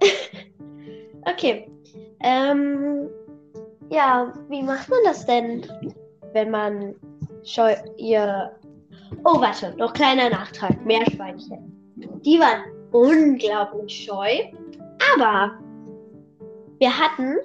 okay. 1.26 1.70
Ähm, 2.20 3.08
ja, 3.90 4.32
wie 4.48 4.62
macht 4.62 4.88
man 4.88 4.98
das 5.04 5.24
denn, 5.24 5.66
wenn 6.32 6.50
man 6.50 6.94
scheu 7.44 7.74
ihr. 7.96 8.52
Oh, 9.24 9.40
warte, 9.40 9.74
noch 9.76 9.92
kleiner 9.92 10.30
Nachtrag. 10.30 10.84
Meerschweinchen. 10.84 11.70
Die 12.24 12.38
waren 12.38 12.62
unglaublich 12.92 14.04
scheu. 14.04 14.38
Aber 15.14 15.52
wir 16.78 16.98
hatten 16.98 17.36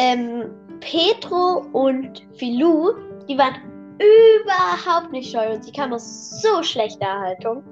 ähm, 0.00 0.50
Petro 0.80 1.66
und 1.72 2.26
Filou, 2.34 2.92
die 3.28 3.36
waren 3.36 3.56
überhaupt 3.98 5.12
nicht 5.12 5.30
scheu 5.30 5.52
und 5.52 5.62
sie 5.62 5.72
kamen 5.72 5.92
aus 5.92 6.40
so 6.40 6.62
schlechter 6.62 7.20
Haltung. 7.20 7.62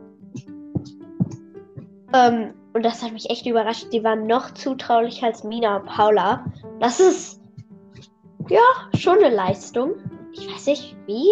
Ähm, 2.12 2.52
und 2.74 2.82
das 2.84 3.02
hat 3.02 3.12
mich 3.12 3.30
echt 3.30 3.46
überrascht. 3.46 3.86
Die 3.94 4.04
waren 4.04 4.26
noch 4.26 4.52
zutraulicher 4.52 5.28
als 5.28 5.42
Mina 5.42 5.78
und 5.78 5.86
Paula. 5.86 6.44
Das 6.80 7.00
ist 7.00 7.40
ja 8.50 8.60
schon 8.94 9.18
eine 9.24 9.34
Leistung. 9.34 9.94
Ich 10.32 10.52
weiß 10.52 10.66
nicht 10.66 10.96
wie, 11.06 11.30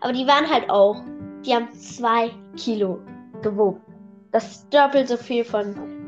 aber 0.00 0.12
die 0.12 0.26
waren 0.26 0.50
halt 0.50 0.68
auch. 0.68 1.00
Die 1.46 1.54
haben 1.54 1.70
zwei 1.72 2.30
Kilo 2.56 2.98
gewogen. 3.42 3.80
Das 4.32 4.50
ist 4.50 4.74
doppelt 4.74 5.06
so 5.06 5.16
viel 5.16 5.44
von 5.44 6.01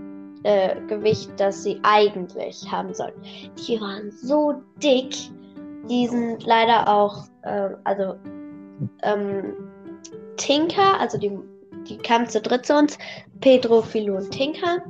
äh, 0.45 0.77
Gewicht, 0.87 1.31
das 1.39 1.63
sie 1.63 1.81
eigentlich 1.83 2.71
haben 2.71 2.95
sollten. 2.95 3.21
Die 3.67 3.81
waren 3.81 4.11
so 4.13 4.63
dick. 4.83 5.15
Die 5.89 6.07
sind 6.07 6.45
leider 6.47 6.89
auch, 6.89 7.25
ähm, 7.45 7.77
also 7.85 8.15
ähm, 9.03 9.55
Tinker, 10.37 10.99
also 11.01 11.19
die, 11.19 11.39
die 11.89 11.99
kamen 11.99 12.27
zu 12.29 12.41
dritt 12.41 12.65
zu 12.65 12.77
uns. 12.77 12.97
Pedro, 13.41 13.83
Philo 13.83 14.17
und 14.17 14.31
Tinker. 14.31 14.83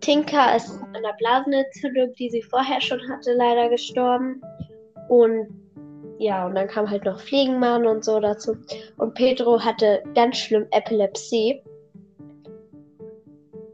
Tinker 0.00 0.56
ist 0.56 0.70
an 0.70 0.96
einer 0.96 1.12
Blasenentzündung, 1.18 2.12
die 2.14 2.30
sie 2.30 2.42
vorher 2.42 2.80
schon 2.80 3.00
hatte, 3.08 3.32
leider 3.34 3.68
gestorben. 3.68 4.40
Und 5.08 5.48
ja, 6.18 6.46
und 6.46 6.54
dann 6.54 6.68
kam 6.68 6.88
halt 6.88 7.04
noch 7.04 7.18
Fliegenmann 7.18 7.86
und 7.86 8.04
so 8.04 8.20
dazu. 8.20 8.56
Und 8.98 9.14
Pedro 9.14 9.58
hatte 9.58 10.02
ganz 10.14 10.36
schlimm 10.38 10.66
Epilepsie. 10.70 11.62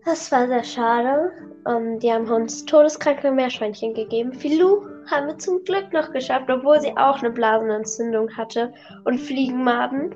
Das 0.06 0.30
war 0.30 0.46
sehr 0.46 0.62
schade. 0.62 1.32
Ähm, 1.68 1.98
die 1.98 2.12
haben 2.12 2.30
uns 2.30 2.64
todeskranke 2.64 3.28
Meerschweinchen 3.32 3.92
gegeben. 3.92 4.32
Filou 4.32 4.86
haben 5.10 5.26
wir 5.26 5.38
zum 5.38 5.64
Glück 5.64 5.92
noch 5.92 6.12
geschafft, 6.12 6.48
obwohl 6.48 6.80
sie 6.80 6.96
auch 6.96 7.18
eine 7.18 7.30
Blasenentzündung 7.30 8.30
hatte 8.36 8.72
und 9.04 9.18
Fliegenmaden. 9.18 10.14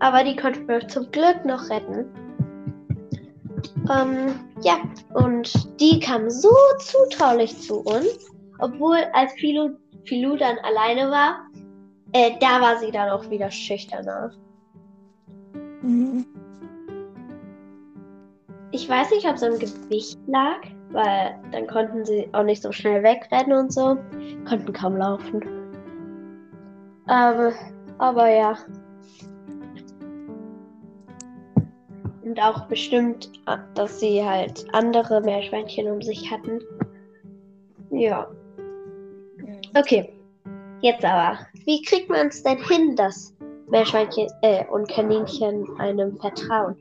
Aber 0.00 0.24
die 0.24 0.34
konnten 0.34 0.66
wir 0.66 0.86
zum 0.88 1.08
Glück 1.12 1.44
noch 1.44 1.70
retten. 1.70 2.06
Ähm, 3.88 4.34
ja, 4.62 4.78
und 5.14 5.80
die 5.80 6.00
kamen 6.00 6.28
so 6.28 6.52
zutraulich 6.80 7.56
zu 7.60 7.82
uns, 7.82 8.32
obwohl 8.58 8.98
als 9.12 9.32
Filou, 9.34 9.76
Filou 10.06 10.36
dann 10.36 10.56
alleine 10.64 11.08
war, 11.08 11.46
äh, 12.12 12.32
da 12.40 12.60
war 12.60 12.78
sie 12.78 12.90
dann 12.90 13.10
auch 13.10 13.30
wieder 13.30 13.50
schüchterner. 13.50 14.32
Mhm. 15.82 16.26
Ich 18.72 18.88
weiß 18.88 19.10
nicht, 19.10 19.26
ob 19.26 19.34
es 19.34 19.42
am 19.42 19.58
Gewicht 19.58 20.18
lag, 20.26 20.60
weil 20.90 21.34
dann 21.50 21.66
konnten 21.66 22.04
sie 22.04 22.28
auch 22.32 22.44
nicht 22.44 22.62
so 22.62 22.70
schnell 22.70 23.02
wegrennen 23.02 23.52
und 23.52 23.72
so. 23.72 23.96
Konnten 24.48 24.72
kaum 24.72 24.96
laufen. 24.96 25.42
Aber, 27.06 27.52
aber 27.98 28.28
ja. 28.28 28.56
Und 32.22 32.40
auch 32.40 32.66
bestimmt, 32.66 33.32
dass 33.74 33.98
sie 33.98 34.24
halt 34.24 34.64
andere 34.72 35.20
Meerschweinchen 35.20 35.90
um 35.90 36.00
sich 36.00 36.30
hatten. 36.30 36.60
Ja. 37.90 38.28
Okay. 39.76 40.12
Jetzt 40.82 41.04
aber. 41.04 41.38
Wie 41.66 41.82
kriegt 41.82 42.08
man 42.08 42.28
es 42.28 42.42
denn 42.42 42.58
hin, 42.64 42.96
dass 42.96 43.34
Meerschweinchen 43.68 44.28
äh, 44.42 44.64
und 44.66 44.88
Kaninchen 44.88 45.68
einem 45.78 46.18
vertrauen? 46.18 46.76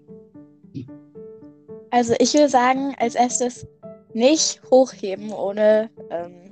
Also 1.91 2.13
ich 2.19 2.33
will 2.33 2.49
sagen, 2.49 2.95
als 2.99 3.15
erstes 3.15 3.67
nicht 4.13 4.61
hochheben 4.69 5.31
ohne, 5.31 5.89
ähm, 6.09 6.51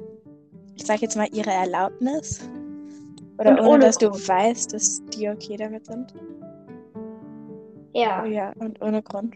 ich 0.76 0.86
sag 0.86 1.02
jetzt 1.02 1.16
mal, 1.16 1.28
ihre 1.32 1.52
Erlaubnis. 1.52 2.50
Oder 3.38 3.52
Und 3.52 3.60
ohne, 3.60 3.70
ohne 3.70 3.86
dass 3.86 3.98
du 3.98 4.08
weißt, 4.10 4.74
dass 4.74 5.02
die 5.06 5.30
okay 5.30 5.58
damit 5.58 5.86
sind. 5.86 6.14
Ja. 7.94 8.24
Oh 8.24 8.28
ja, 8.28 8.52
und 8.60 8.82
ohne 8.82 9.02
Grund. 9.02 9.36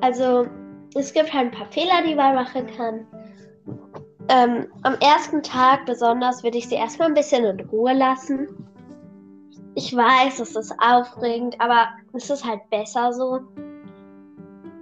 Also, 0.00 0.46
es 0.94 1.12
gibt 1.12 1.32
halt 1.32 1.46
ein 1.46 1.58
paar 1.58 1.70
Fehler, 1.70 2.02
die 2.06 2.14
man 2.14 2.34
machen 2.34 2.66
kann. 2.76 3.06
ähm, 4.28 4.66
am 4.82 4.94
ersten 5.00 5.42
Tag 5.42 5.86
besonders 5.86 6.42
würde 6.42 6.58
ich 6.58 6.68
sie 6.68 6.74
erstmal 6.76 7.08
ein 7.08 7.14
bisschen 7.14 7.44
in 7.44 7.60
Ruhe 7.68 7.94
lassen. 7.94 8.48
Ich 9.74 9.94
weiß, 9.94 10.40
es 10.40 10.54
ist 10.54 10.74
aufregend, 10.78 11.60
aber 11.60 11.88
es 12.12 12.30
ist 12.30 12.44
halt 12.44 12.60
besser 12.70 13.12
so. 13.12 13.40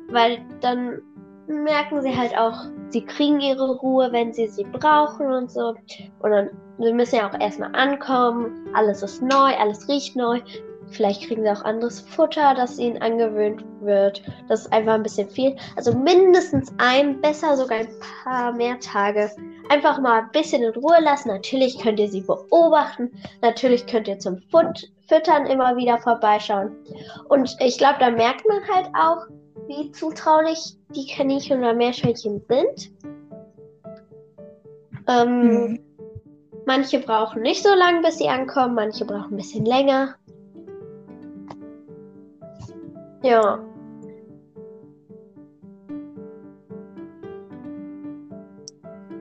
Weil 0.09 0.45
dann 0.61 1.01
merken 1.47 2.03
sie 2.03 2.17
halt 2.17 2.37
auch, 2.37 2.67
sie 2.91 3.05
kriegen 3.05 3.41
ihre 3.41 3.77
Ruhe, 3.77 4.13
wenn 4.13 4.33
sie 4.33 4.49
sie 4.49 4.65
brauchen 4.65 5.33
und 5.33 5.51
so. 5.51 5.75
Und 6.21 6.31
dann 6.31 6.51
sie 6.79 6.93
müssen 6.93 7.17
ja 7.17 7.31
auch 7.31 7.41
erstmal 7.41 7.75
ankommen. 7.75 8.69
Alles 8.75 9.03
ist 9.03 9.23
neu, 9.23 9.55
alles 9.59 9.89
riecht 9.89 10.17
neu. 10.17 10.41
Vielleicht 10.91 11.23
kriegen 11.23 11.43
sie 11.43 11.51
auch 11.51 11.65
anderes 11.65 12.01
Futter, 12.01 12.55
das 12.55 12.79
ihnen 12.79 13.01
angewöhnt 13.01 13.65
wird. 13.81 14.23
Das 14.49 14.63
ist 14.63 14.73
einfach 14.73 14.95
ein 14.95 15.03
bisschen 15.03 15.31
viel. 15.31 15.57
Also 15.77 15.97
mindestens 15.97 16.71
ein, 16.79 17.21
besser 17.21 17.57
sogar 17.57 17.79
ein 17.79 17.89
paar 18.25 18.53
mehr 18.53 18.79
Tage. 18.79 19.31
Einfach 19.73 19.99
mal 20.03 20.21
ein 20.21 20.31
bisschen 20.33 20.63
in 20.63 20.75
Ruhe 20.75 21.01
lassen. 21.01 21.29
Natürlich 21.29 21.79
könnt 21.79 21.99
ihr 21.99 22.11
sie 22.11 22.21
beobachten. 22.21 23.11
Natürlich 23.41 23.87
könnt 23.87 24.07
ihr 24.07 24.19
zum 24.19 24.37
Fut 24.51 24.93
Füttern 25.09 25.47
immer 25.47 25.77
wieder 25.77 25.97
vorbeischauen. 25.97 26.77
Und 27.31 27.57
ich 27.59 27.79
glaube, 27.79 27.97
da 27.99 28.11
merkt 28.11 28.47
man 28.47 28.61
halt 28.69 28.91
auch, 28.95 29.27
wie 29.69 29.91
zutraulich 29.93 30.77
die 30.95 31.07
Kaninchen 31.07 31.61
oder 31.61 31.73
Meerschweinchen 31.73 32.43
sind. 32.47 32.93
Ähm, 35.09 35.41
mhm. 35.41 35.81
Manche 36.67 36.99
brauchen 36.99 37.41
nicht 37.41 37.63
so 37.63 37.75
lange, 37.75 38.03
bis 38.03 38.19
sie 38.19 38.29
ankommen, 38.29 38.75
manche 38.75 39.07
brauchen 39.07 39.33
ein 39.33 39.37
bisschen 39.37 39.65
länger. 39.65 40.17
Ja. 43.23 43.65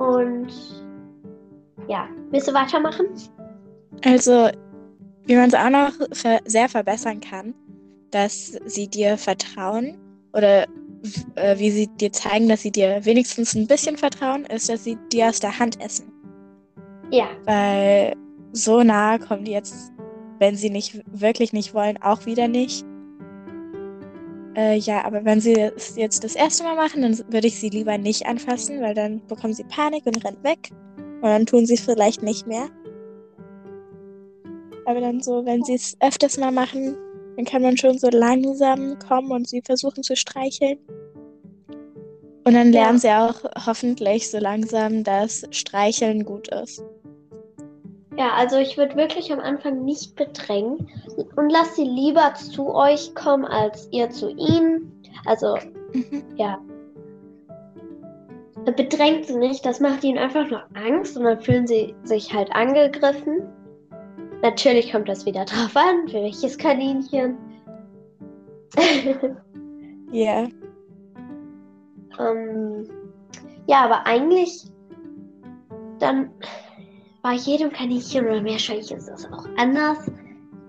Und 0.02 0.48
ja, 1.88 2.08
willst 2.32 2.48
du 2.48 2.54
weitermachen? 2.54 3.06
Also, 4.04 4.50
wie 5.26 5.36
man 5.36 5.50
es 5.50 5.54
auch 5.54 5.70
noch 5.70 5.92
sehr 6.46 6.68
verbessern 6.68 7.22
kann, 7.22 7.54
dass 8.10 8.58
sie 8.66 8.88
dir 8.88 9.18
vertrauen 9.18 9.98
oder 10.34 10.64
äh, 11.36 11.58
wie 11.60 11.70
sie 11.70 11.88
dir 11.88 12.12
zeigen, 12.12 12.50
dass 12.50 12.64
sie 12.64 12.72
dir 12.72 13.06
wenigstens 13.06 13.54
ein 13.54 13.68
bisschen 13.68 13.96
vertrauen, 13.96 14.46
ist, 14.46 14.70
dass 14.70 14.84
sie 14.84 14.98
dir 15.12 15.30
aus 15.30 15.40
der 15.40 15.60
Hand 15.60 15.80
essen. 15.80 16.12
Ja. 17.12 17.28
Weil 17.46 18.16
so 18.54 18.82
nah 18.82 19.20
kommen 19.20 19.46
die 19.46 19.52
jetzt, 19.52 19.92
wenn 20.40 20.56
sie 20.56 20.72
nicht 20.72 21.00
wirklich 21.12 21.54
nicht 21.54 21.76
wollen, 21.76 22.02
auch 22.02 22.26
wieder 22.26 22.48
nicht. 22.48 22.86
Äh, 24.56 24.78
ja, 24.78 25.06
aber 25.06 25.24
wenn 25.24 25.40
sie 25.40 25.54
es 25.54 25.96
jetzt 25.96 26.24
das 26.24 26.36
erste 26.36 26.64
Mal 26.64 26.76
machen, 26.76 27.02
dann 27.02 27.18
würde 27.30 27.48
ich 27.48 27.60
sie 27.60 27.70
lieber 27.70 27.98
nicht 27.98 28.26
anfassen, 28.26 28.82
weil 28.82 28.94
dann 28.94 29.26
bekommen 29.28 29.54
sie 29.54 29.64
Panik 29.64 30.06
und 30.06 30.24
rennen 30.26 30.44
weg. 30.44 30.70
Und 30.98 31.30
dann 31.30 31.46
tun 31.46 31.66
sie 31.66 31.76
es 31.76 31.82
vielleicht 31.82 32.22
nicht 32.22 32.48
mehr. 32.48 32.68
Aber 34.86 35.00
dann 35.00 35.22
so, 35.22 35.46
wenn 35.46 35.64
sie 35.64 35.76
es 35.76 35.96
öfters 36.02 36.38
mal 36.38 36.52
machen, 36.52 36.98
dann 37.36 37.46
kann 37.46 37.62
man 37.62 37.78
schon 37.78 37.98
so 37.98 38.10
langsam 38.10 38.98
kommen 39.00 39.32
und 39.32 39.48
sie 39.48 39.62
versuchen 39.62 40.04
zu 40.04 40.16
streicheln. 40.16 40.80
Und 42.44 42.56
dann 42.56 42.72
lernen 42.72 43.00
ja. 43.00 43.00
sie 43.00 43.10
auch 43.10 43.66
hoffentlich 43.66 44.30
so 44.30 44.40
langsam, 44.40 45.04
dass 45.04 45.46
Streicheln 45.52 46.26
gut 46.26 46.48
ist. 46.50 46.84
Ja, 48.18 48.34
also 48.34 48.58
ich 48.58 48.78
würde 48.78 48.96
wirklich 48.96 49.32
am 49.32 49.40
Anfang 49.40 49.86
nicht 49.86 50.16
bedrängen 50.16 50.90
und 51.36 51.50
lass 51.50 51.76
sie 51.76 51.86
lieber 51.86 52.34
zu 52.34 52.74
euch 52.74 53.16
kommen 53.16 53.46
als 53.46 53.88
ihr 53.92 54.10
zu 54.10 54.30
ihnen. 54.32 54.92
Also, 55.26 55.58
mhm. 55.94 56.24
ja. 56.36 56.60
Bedrängt 58.66 59.26
sie 59.26 59.38
nicht, 59.38 59.66
das 59.66 59.80
macht 59.80 60.04
ihnen 60.04 60.18
einfach 60.18 60.50
nur 60.50 60.64
Angst 60.76 61.18
und 61.18 61.24
dann 61.24 61.42
fühlen 61.42 61.66
sie 61.66 61.96
sich 62.04 62.34
halt 62.34 62.54
angegriffen. 62.54 63.42
Natürlich 64.42 64.92
kommt 64.92 65.08
das 65.08 65.26
wieder 65.26 65.46
drauf 65.46 65.76
an, 65.76 66.08
für 66.08 66.22
welches 66.22 66.58
Kaninchen. 66.58 67.38
Ja. 70.14 70.42
yeah. 70.42 70.50
ähm, 72.20 72.86
ja, 73.68 73.86
aber 73.86 74.06
eigentlich 74.06 74.66
dann 76.00 76.32
bei 77.22 77.34
jedem 77.34 77.72
Kaninchen 77.72 78.26
oder 78.26 78.42
Meerschweinchen 78.42 78.98
ist 78.98 79.10
das 79.10 79.32
auch 79.32 79.46
anders. 79.58 80.12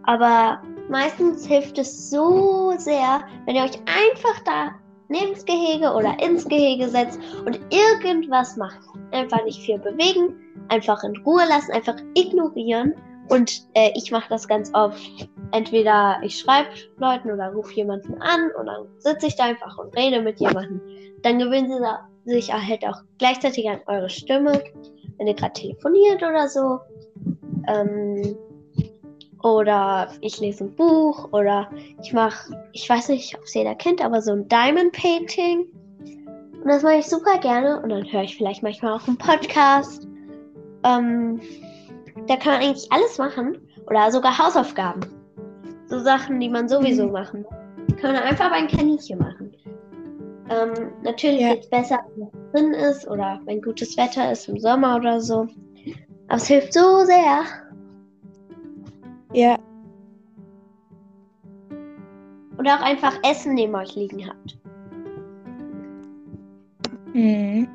Aber 0.04 0.60
meistens 0.88 1.46
hilft 1.46 1.78
es 1.78 2.10
so 2.10 2.74
sehr, 2.76 3.22
wenn 3.46 3.56
ihr 3.56 3.62
euch 3.62 3.78
einfach 3.86 4.40
da 4.44 4.74
neben 5.08 5.34
das 5.34 5.44
Gehege 5.44 5.92
oder 5.92 6.16
ins 6.22 6.46
Gehege 6.46 6.88
setzt 6.88 7.20
und 7.46 7.60
irgendwas 7.70 8.56
macht. 8.56 8.80
Einfach 9.12 9.44
nicht 9.44 9.60
viel 9.60 9.78
bewegen, 9.78 10.34
einfach 10.68 11.04
in 11.04 11.16
Ruhe 11.18 11.46
lassen, 11.48 11.72
einfach 11.72 11.96
ignorieren. 12.14 12.94
Und 13.28 13.62
äh, 13.74 13.90
ich 13.94 14.10
mache 14.10 14.28
das 14.28 14.48
ganz 14.48 14.70
oft. 14.74 15.28
Entweder 15.52 16.20
ich 16.22 16.38
schreibe 16.38 16.68
Leuten 16.98 17.30
oder 17.30 17.52
rufe 17.52 17.74
jemanden 17.74 18.20
an 18.20 18.50
und 18.58 18.66
dann 18.66 18.86
sitze 18.98 19.26
ich 19.26 19.36
da 19.36 19.44
einfach 19.44 19.78
und 19.78 19.96
rede 19.96 20.22
mit 20.22 20.40
jemandem. 20.40 20.80
Dann 21.22 21.38
gewöhnen 21.38 21.68
sie 22.24 22.32
sich 22.32 22.52
halt 22.52 22.86
auch 22.86 23.00
gleichzeitig 23.18 23.68
an 23.68 23.80
eure 23.86 24.08
Stimme 24.08 24.62
wenn 25.22 25.28
ihr 25.28 25.34
gerade 25.34 25.52
telefoniert 25.52 26.22
oder 26.22 26.48
so. 26.48 26.80
Ähm, 27.68 28.36
oder 29.42 30.08
ich 30.20 30.40
lese 30.40 30.64
ein 30.64 30.74
Buch 30.74 31.32
oder 31.32 31.70
ich 32.02 32.12
mache, 32.12 32.56
ich 32.72 32.88
weiß 32.88 33.08
nicht, 33.08 33.36
ob 33.36 33.44
es 33.44 33.54
jeder 33.54 33.74
kennt, 33.74 34.04
aber 34.04 34.20
so 34.20 34.32
ein 34.32 34.48
Diamond 34.48 34.92
Painting. 34.92 35.66
Und 36.62 36.68
das 36.68 36.82
mache 36.82 36.96
ich 36.96 37.06
super 37.06 37.38
gerne 37.38 37.80
und 37.82 37.90
dann 37.90 38.10
höre 38.10 38.22
ich 38.22 38.36
vielleicht 38.36 38.62
manchmal 38.62 38.94
auch 38.94 39.06
einen 39.06 39.18
Podcast. 39.18 40.08
Ähm, 40.84 41.40
da 42.26 42.36
kann 42.36 42.54
man 42.54 42.62
eigentlich 42.62 42.90
alles 42.90 43.18
machen 43.18 43.58
oder 43.86 44.10
sogar 44.10 44.36
Hausaufgaben. 44.38 45.00
So 45.86 45.98
Sachen, 45.98 46.40
die 46.40 46.48
man 46.48 46.68
sowieso 46.68 47.06
mhm. 47.06 47.12
machen 47.12 47.42
muss. 47.42 47.98
Kann 48.00 48.14
man 48.14 48.22
einfach 48.22 48.50
beim 48.50 48.68
Kaninchen 48.68 49.18
machen. 49.18 49.52
Ähm, 50.50 50.92
natürlich 51.02 51.40
ja. 51.40 51.54
es 51.54 51.68
besser, 51.68 51.98
wenn 52.16 52.26
es 52.26 52.52
drin 52.52 52.74
ist 52.74 53.08
oder 53.08 53.40
wenn 53.44 53.62
gutes 53.62 53.96
Wetter 53.96 54.32
ist 54.32 54.48
im 54.48 54.58
Sommer 54.58 54.96
oder 54.96 55.20
so. 55.20 55.46
Aber 56.28 56.36
es 56.36 56.46
hilft 56.46 56.72
so 56.72 57.04
sehr. 57.04 57.44
Ja. 59.32 59.58
Oder 62.58 62.74
auch 62.76 62.82
einfach 62.82 63.18
Essen 63.22 63.54
neben 63.54 63.74
euch 63.74 63.94
liegen 63.94 64.26
habt. 64.26 64.58
Mhm. 67.14 67.68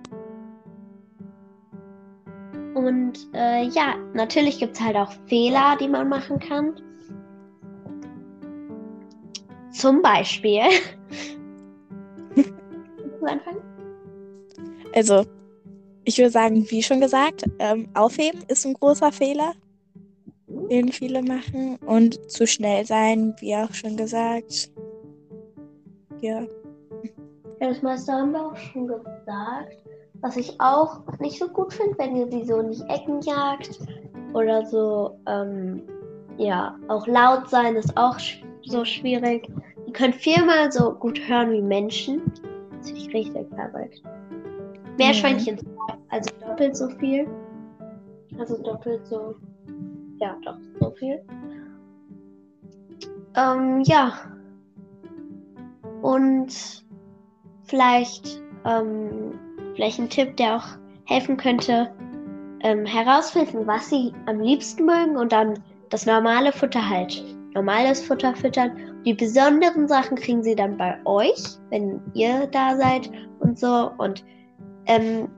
Und 2.78 3.28
äh, 3.34 3.64
ja, 3.70 3.96
natürlich 4.14 4.60
gibt 4.60 4.76
es 4.76 4.82
halt 4.82 4.96
auch 4.96 5.12
Fehler, 5.26 5.76
die 5.82 5.88
man 5.88 6.10
machen 6.10 6.38
kann. 6.38 6.80
Zum 9.72 10.04
Beispiel 10.04 10.62
anfangen? 13.26 13.64
Also, 14.94 15.26
ich 16.04 16.20
würde 16.20 16.30
sagen, 16.30 16.70
wie 16.70 16.84
schon 16.84 17.02
gesagt, 17.02 17.46
ähm, 17.58 17.90
aufheben 17.96 18.44
ist 18.48 18.64
ein 18.64 18.76
großer 18.76 19.12
Fehler, 19.12 19.54
den 20.48 20.92
viele 20.92 21.24
machen. 21.24 21.78
Und 21.78 22.30
zu 22.30 22.46
schnell 22.46 22.86
sein, 22.86 23.36
wie 23.40 23.56
auch 23.56 23.74
schon 23.74 23.98
gesagt. 23.98 24.72
Ja. 26.22 26.42
Ja, 27.60 27.70
das 27.70 27.82
meiste 27.82 28.12
haben 28.12 28.34
wir 28.34 28.46
auch 28.46 28.56
schon 28.56 28.88
gesagt. 28.88 29.87
Was 30.22 30.36
ich 30.38 30.60
auch 30.60 31.02
nicht 31.20 31.40
so 31.40 31.48
gut 31.48 31.74
finde, 31.74 31.98
wenn 31.98 32.16
ihr 32.16 32.28
sie 32.28 32.44
so 32.46 32.60
in 32.60 32.72
die 32.72 32.84
Ecken 32.90 33.22
jagt 33.22 33.80
oder 34.34 34.66
so, 34.66 35.20
ähm, 35.28 35.84
ja, 36.38 36.78
auch 36.88 37.08
laut 37.08 37.50
sein 37.50 37.76
ist 37.76 37.96
auch 37.98 38.18
sch 38.20 38.44
so 38.64 38.84
schwierig. 38.84 39.48
Ihr 39.86 39.94
könnt 39.94 40.16
viermal 40.16 40.72
so 40.72 40.94
gut 40.94 41.20
hören 41.28 41.52
wie 41.52 41.62
Menschen 41.62 42.22
sich 42.82 43.14
richtig 43.14 43.48
verrückt. 43.56 44.02
Meerschweinchen, 44.98 45.56
mhm. 45.56 45.78
also 46.10 46.30
doppelt 46.40 46.76
so 46.76 46.90
viel. 47.00 47.28
Also 48.40 48.62
doppelt 48.62 49.06
so. 49.08 49.36
Ja, 50.20 50.36
doch, 50.44 50.58
so 50.80 50.92
viel. 50.92 51.24
Ähm, 53.36 53.82
ja. 53.86 54.14
Und 56.02 56.86
vielleicht, 57.64 58.42
ähm, 58.66 59.40
vielleicht 59.78 60.00
ein 60.00 60.10
Tipp, 60.10 60.36
der 60.38 60.58
auch 60.58 60.66
helfen 61.06 61.38
könnte, 61.38 61.90
ähm, 62.62 62.86
herausfinden, 62.86 63.66
was 63.68 63.90
sie 63.90 64.12
am 64.26 64.42
liebsten 64.42 64.86
mögen 64.86 65.16
und 65.16 65.32
dann 65.32 65.64
das 65.90 66.06
normale 66.06 66.52
Futter 66.52 66.90
halt. 66.90 67.24
Normales 67.54 68.04
Futter 68.04 68.36
füttern 68.36 68.72
die 69.06 69.14
besonderen 69.14 69.88
Sachen 69.88 70.18
kriegen 70.18 70.44
sie 70.44 70.56
dann 70.56 70.78
bei 70.78 70.98
euch, 71.06 71.42
wenn 71.70 72.02
ihr 72.14 72.48
da 72.48 72.76
seid 72.76 73.10
und 73.40 73.58
so. 73.58 73.92
Und 73.98 74.26
ähm, 74.88 75.30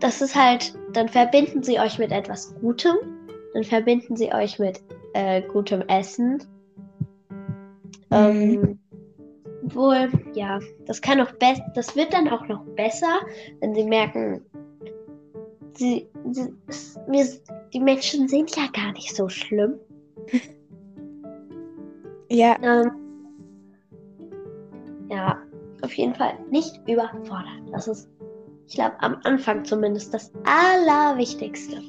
das 0.00 0.20
ist 0.20 0.34
halt, 0.34 0.74
dann 0.92 1.08
verbinden 1.08 1.62
sie 1.62 1.78
euch 1.78 1.98
mit 1.98 2.10
etwas 2.10 2.54
Gutem. 2.60 2.96
Dann 3.54 3.62
verbinden 3.62 4.16
sie 4.16 4.32
euch 4.32 4.58
mit 4.58 4.82
äh, 5.12 5.42
gutem 5.42 5.82
Essen. 5.82 6.42
Mhm. 8.10 8.16
Ähm, 8.16 8.78
wohl, 9.62 10.10
ja, 10.34 10.58
das 10.86 11.00
kann 11.00 11.20
auch 11.20 11.32
besser, 11.32 11.64
das 11.74 11.94
wird 11.96 12.12
dann 12.12 12.28
auch 12.28 12.46
noch 12.48 12.64
besser, 12.76 13.20
wenn 13.60 13.74
sie 13.74 13.84
merken, 13.84 14.44
sie, 15.74 16.08
sie, 16.30 16.52
wir, 17.08 17.26
die 17.72 17.80
Menschen 17.80 18.28
sind 18.28 18.54
ja 18.56 18.66
gar 18.72 18.92
nicht 18.92 19.14
so 19.14 19.28
schlimm. 19.28 19.74
Ja, 22.34 22.56
Ähm, 22.62 22.90
ja, 25.10 25.38
auf 25.82 25.92
jeden 25.92 26.14
Fall 26.14 26.32
nicht 26.50 26.80
überfordern. 26.88 27.68
Das 27.70 27.86
ist, 27.86 28.08
ich 28.66 28.74
glaube, 28.74 28.94
am 29.00 29.18
Anfang 29.24 29.66
zumindest 29.66 30.14
das 30.14 30.32
Allerwichtigste. 30.44 31.82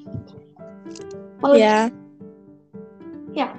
Und, 1.41 1.57
ja, 1.57 1.89
ja. 3.33 3.53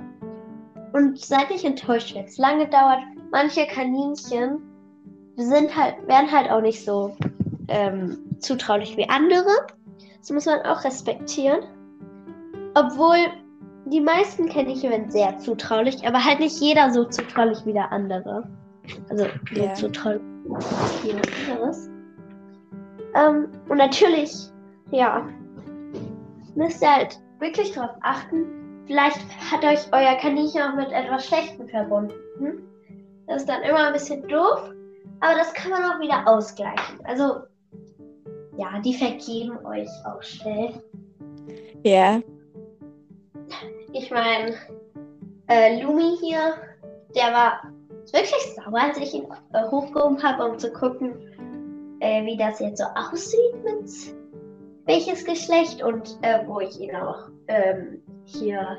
Und 0.93 1.19
seid 1.19 1.49
nicht 1.49 1.65
enttäuscht, 1.65 2.15
wenn 2.15 2.27
es 2.27 2.37
lange 2.37 2.69
dauert. 2.69 3.01
Manche 3.35 3.67
Kaninchen 3.67 4.63
sind 5.35 5.77
halt, 5.77 6.07
werden 6.07 6.31
halt 6.31 6.49
auch 6.53 6.61
nicht 6.61 6.85
so 6.85 7.17
ähm, 7.67 8.17
zutraulich 8.39 8.97
wie 8.97 9.09
andere. 9.09 9.51
Das 10.21 10.31
muss 10.31 10.47
man 10.47 10.61
auch 10.61 10.85
respektieren. 10.85 11.65
Obwohl 12.77 13.17
die 13.87 14.01
meisten 14.01 14.49
Kaninchen 14.49 14.91
werden 14.91 15.11
sehr 15.11 15.37
zutraulich, 15.39 16.07
aber 16.07 16.25
halt 16.25 16.39
nicht 16.39 16.61
jeder 16.61 16.93
so 16.93 17.07
zutraulich 17.07 17.59
wie 17.67 17.73
der 17.73 17.91
andere. 17.91 18.49
Also 19.09 19.27
so 19.53 19.63
Ja. 19.63 19.75
zutraulich 19.75 20.23
wie 21.03 21.09
jemand 21.09 21.29
anderes. 21.51 21.91
Ähm, 23.17 23.49
und 23.69 23.79
natürlich, 23.79 24.33
ja, 24.93 25.27
müsst 26.55 26.81
ihr 26.83 26.89
halt 26.95 27.19
wirklich 27.41 27.73
darauf 27.73 27.97
achten. 28.03 28.47
Vielleicht 28.87 29.19
hat 29.51 29.65
euch 29.65 29.89
euer 29.91 30.15
Kaninchen 30.19 30.63
auch 30.63 30.77
mit 30.77 30.93
etwas 30.93 31.27
Schlechtem 31.27 31.67
verbunden. 31.69 32.63
Das 33.27 33.43
ist 33.43 33.49
dann 33.49 33.63
immer 33.63 33.87
ein 33.87 33.93
bisschen 33.93 34.27
doof, 34.29 34.73
aber 35.21 35.35
das 35.39 35.53
kann 35.55 35.71
man 35.71 35.85
auch 35.85 36.01
wieder 36.01 36.27
ausgleichen. 36.27 36.99
Also, 37.05 37.41
ja, 38.57 38.79
die 38.85 38.95
vergeben 38.95 39.59
euch 39.65 39.89
auch 40.05 40.23
schnell. 40.23 40.75
ja, 41.83 42.21
Ich 43.93 44.11
meine, 44.11 44.55
äh, 45.49 45.83
Lumi 45.83 46.17
hier, 46.21 46.55
der 47.15 47.33
war 47.33 47.63
wirklich 48.13 48.55
sauer, 48.55 48.81
als 48.81 48.99
ich 48.99 49.15
ihn 49.15 49.27
äh, 49.53 49.65
hochgehoben 49.71 50.23
habe, 50.23 50.45
um 50.45 50.59
zu 50.59 50.73
gucken, 50.73 51.15
äh, 52.01 52.25
wie 52.25 52.37
das 52.37 52.61
jetzt 52.61 52.79
so 52.79 52.85
aussieht 52.95 53.55
mit 53.65 54.15
welches 54.87 55.25
Geschlecht 55.25 55.83
und 55.83 56.19
äh, 56.23 56.47
wo 56.47 56.61
ich 56.61 56.79
ihn 56.79 56.95
auch 56.95 57.29
ähm, 57.49 58.03
hier 58.25 58.79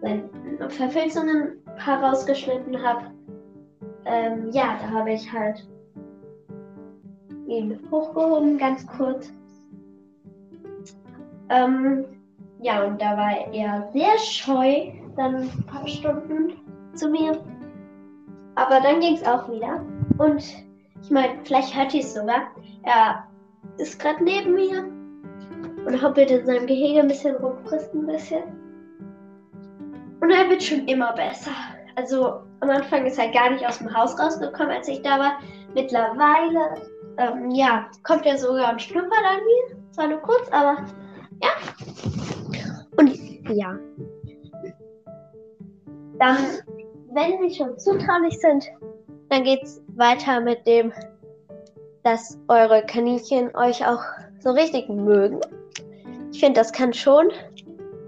seine 0.00 0.28
Verfilzungen 0.68 1.62
herausgeschnitten 1.76 2.82
habe. 2.82 3.04
Ähm, 4.04 4.50
ja, 4.52 4.78
da 4.80 4.90
habe 4.90 5.12
ich 5.12 5.32
halt 5.32 5.66
ihn 7.46 7.78
hochgehoben, 7.90 8.58
ganz 8.58 8.86
kurz. 8.86 9.32
Ähm, 11.48 12.04
ja, 12.60 12.84
und 12.84 13.00
da 13.00 13.16
war 13.16 13.52
er 13.52 13.90
sehr 13.92 14.18
scheu, 14.18 14.92
dann 15.16 15.36
ein 15.36 15.64
paar 15.66 15.86
Stunden 15.86 16.54
zu 16.94 17.08
mir. 17.08 17.42
Aber 18.54 18.80
dann 18.80 19.00
ging 19.00 19.14
es 19.14 19.24
auch 19.24 19.50
wieder. 19.50 19.84
Und 20.18 20.42
ich 21.02 21.10
meine, 21.10 21.38
vielleicht 21.44 21.76
hört 21.76 21.94
ihr 21.94 22.00
es 22.00 22.14
sogar. 22.14 22.42
Er 22.84 23.26
ist 23.78 23.98
gerade 23.98 24.22
neben 24.22 24.54
mir 24.54 24.84
und 25.86 26.02
hoppelt 26.02 26.30
in 26.30 26.46
seinem 26.46 26.66
Gehege 26.66 27.00
ein 27.00 27.08
bisschen 27.08 27.36
rum, 27.36 27.54
frisst 27.64 27.92
ein 27.94 28.06
bisschen. 28.06 28.42
Und 30.20 30.30
er 30.30 30.48
wird 30.48 30.62
schon 30.62 30.86
immer 30.86 31.12
besser. 31.14 31.50
Also 31.96 32.40
am 32.60 32.70
Anfang 32.70 33.06
ist 33.06 33.18
er 33.18 33.30
gar 33.30 33.50
nicht 33.50 33.66
aus 33.66 33.78
dem 33.78 33.94
Haus 33.94 34.18
rausgekommen, 34.18 34.72
als 34.72 34.88
ich 34.88 35.02
da 35.02 35.18
war. 35.18 35.38
Mittlerweile, 35.74 36.82
ähm, 37.18 37.50
ja, 37.50 37.86
kommt 38.02 38.26
er 38.26 38.38
sogar 38.38 38.72
und 38.72 38.80
schnuppert 38.80 39.24
an 39.24 39.36
mir. 39.36 39.76
Zwar 39.92 40.08
nur 40.08 40.20
kurz, 40.20 40.48
aber 40.50 40.84
ja. 41.42 41.50
Und 42.96 43.14
ja. 43.50 43.78
Dann, 46.18 46.36
wenn 47.12 47.48
sie 47.48 47.56
schon 47.56 47.78
zutraulich 47.78 48.38
sind, 48.38 48.64
dann 49.28 49.44
geht's 49.44 49.82
weiter 49.96 50.40
mit 50.40 50.66
dem, 50.66 50.92
dass 52.04 52.38
eure 52.48 52.84
Kaninchen 52.86 53.54
euch 53.56 53.84
auch 53.86 54.02
so 54.40 54.50
richtig 54.50 54.88
mögen. 54.88 55.40
Ich 56.32 56.40
finde, 56.40 56.60
das 56.60 56.72
kann 56.72 56.92
schon 56.92 57.30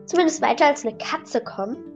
zumindest 0.07 0.43
weiter 0.43 0.67
als 0.67 0.85
eine 0.85 0.97
Katze 0.99 1.43
kommen. 1.43 1.94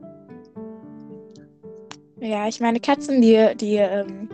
Ja, 2.21 2.49
ich 2.49 2.61
meine, 2.61 2.81
Katzen, 2.81 3.21
die, 3.21 3.49
die, 3.57 3.77
ähm, 3.77 4.29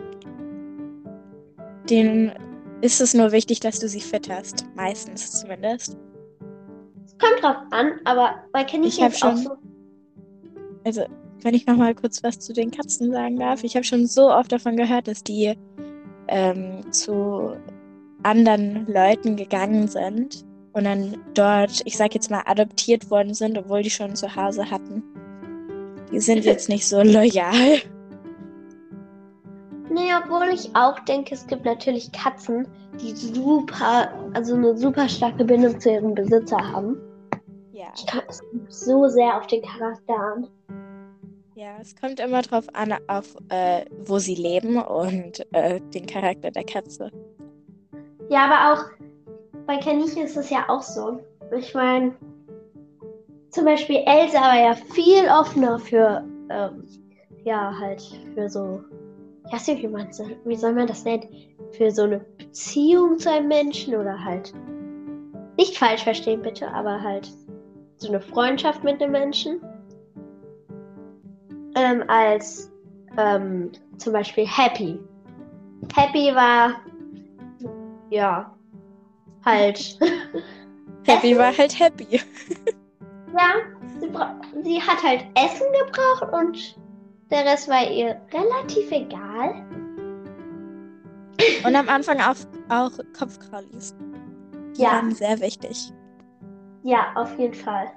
denen 1.89 2.31
ist 2.81 3.01
es 3.01 3.13
nur 3.13 3.31
wichtig, 3.31 3.59
dass 3.59 3.79
du 3.79 3.87
sie 3.87 4.01
fütterst. 4.01 4.65
Meistens 4.75 5.39
zumindest. 5.39 5.97
Es 7.05 7.17
kommt 7.17 7.41
drauf 7.41 7.57
an, 7.71 7.93
aber 8.03 8.35
bei 8.51 8.63
Kaninchen 8.63 9.05
hab 9.05 9.11
ist 9.13 9.23
auch 9.23 9.31
schon- 9.31 9.43
so. 9.43 9.51
Also, 10.83 11.05
wenn 11.41 11.53
ich 11.53 11.65
noch 11.65 11.77
mal 11.77 11.95
kurz 11.95 12.23
was 12.23 12.39
zu 12.39 12.53
den 12.53 12.71
Katzen 12.71 13.11
sagen 13.11 13.37
darf. 13.37 13.63
Ich 13.63 13.75
habe 13.75 13.83
schon 13.83 14.05
so 14.07 14.31
oft 14.31 14.51
davon 14.51 14.77
gehört, 14.77 15.07
dass 15.07 15.23
die 15.23 15.55
ähm, 16.27 16.91
zu 16.91 17.55
anderen 18.23 18.87
Leuten 18.87 19.35
gegangen 19.35 19.87
sind 19.87 20.43
und 20.73 20.83
dann 20.85 21.17
dort, 21.35 21.81
ich 21.85 21.97
sag 21.97 22.13
jetzt 22.15 22.31
mal, 22.31 22.41
adoptiert 22.45 23.09
worden 23.11 23.33
sind, 23.35 23.57
obwohl 23.57 23.83
die 23.83 23.89
schon 23.91 24.15
zu 24.15 24.35
Hause 24.35 24.69
hatten. 24.71 25.03
Die 26.15 26.21
sind 26.21 26.45
jetzt 26.45 26.69
nicht 26.69 26.87
so 26.87 27.01
loyal. 27.01 27.81
Nee, 29.89 30.13
obwohl 30.23 30.47
ich 30.53 30.73
auch 30.73 30.97
denke, 30.99 31.35
es 31.35 31.45
gibt 31.45 31.65
natürlich 31.65 32.09
Katzen, 32.13 32.65
die 33.01 33.11
super, 33.13 34.13
also 34.33 34.55
eine 34.55 34.77
super 34.77 35.09
starke 35.09 35.43
Bindung 35.43 35.77
zu 35.77 35.91
ihrem 35.91 36.15
Besitzer 36.15 36.55
haben. 36.55 36.97
Ja, 37.73 37.87
Ich 37.97 38.07
kann, 38.07 38.21
es 38.29 38.39
kommt 38.39 38.71
so 38.71 39.09
sehr 39.09 39.35
auf 39.35 39.45
den 39.47 39.61
Charakter 39.61 40.15
an. 40.15 40.47
ja, 41.55 41.75
es 41.81 41.93
kommt 41.97 42.21
immer 42.21 42.43
drauf 42.43 42.67
an, 42.71 42.95
auf 43.07 43.35
äh, 43.49 43.83
wo 44.05 44.17
sie 44.17 44.35
leben 44.35 44.77
und 44.81 45.45
äh, 45.51 45.81
den 45.93 46.05
Charakter 46.05 46.49
der 46.49 46.63
Katze. 46.63 47.11
Ja, 48.29 48.45
aber 48.45 48.73
auch 48.73 48.85
bei 49.67 49.75
Kaninchen 49.79 50.23
ist 50.23 50.37
es 50.37 50.49
ja 50.49 50.63
auch 50.69 50.81
so. 50.81 51.19
Ich 51.57 51.73
meine, 51.73 52.15
zum 53.55 53.63
Beispiel 53.63 54.03
Elsa 54.05 54.41
war 54.41 54.59
ja 54.59 54.73
viel 54.73 55.29
offener 55.29 55.79
für, 55.79 56.25
ähm, 56.49 56.83
ja, 57.45 57.73
halt 57.79 58.03
für 58.33 58.49
so, 58.49 58.83
ich 59.47 59.53
weiß 59.53 59.67
nicht, 59.69 59.81
wie, 59.81 59.87
man, 59.87 60.09
wie 60.43 60.55
soll 60.57 60.73
man 60.73 60.87
das 60.87 61.05
nennen? 61.05 61.25
Für 61.71 61.89
so 61.89 62.03
eine 62.03 62.19
Beziehung 62.37 63.17
zu 63.17 63.31
einem 63.31 63.47
Menschen 63.47 63.95
oder 63.95 64.21
halt, 64.21 64.53
nicht 65.57 65.77
falsch 65.77 66.03
verstehen 66.03 66.41
bitte, 66.41 66.67
aber 66.67 67.01
halt 67.01 67.31
so 67.97 68.09
eine 68.09 68.19
Freundschaft 68.19 68.83
mit 68.83 69.01
einem 69.01 69.13
Menschen. 69.13 69.61
Ähm, 71.77 72.03
als 72.07 72.69
ähm, 73.17 73.71
zum 73.97 74.11
Beispiel 74.11 74.45
Happy. 74.45 74.99
Happy 75.95 76.35
war, 76.35 76.73
ja, 78.09 78.53
halt. 79.45 79.97
Happy 81.05 81.37
war 81.37 81.57
halt 81.57 81.79
happy. 81.79 82.19
Ja, 83.37 83.55
sie, 83.99 84.09
sie 84.63 84.81
hat 84.81 85.03
halt 85.03 85.25
Essen 85.35 85.67
gebraucht 85.85 86.33
und 86.33 86.79
der 87.29 87.45
Rest 87.45 87.67
war 87.67 87.89
ihr 87.89 88.19
relativ 88.33 88.91
egal. 88.91 89.65
Und 91.65 91.75
am 91.75 91.89
Anfang 91.89 92.19
auch, 92.21 92.35
auch 92.69 92.91
Kopfkraulis. 93.17 93.93
Die 94.77 94.81
Ja. 94.81 94.93
waren 94.93 95.13
sehr 95.13 95.39
wichtig. 95.41 95.91
Ja, 96.83 97.11
auf 97.15 97.37
jeden 97.37 97.53
Fall. 97.53 97.87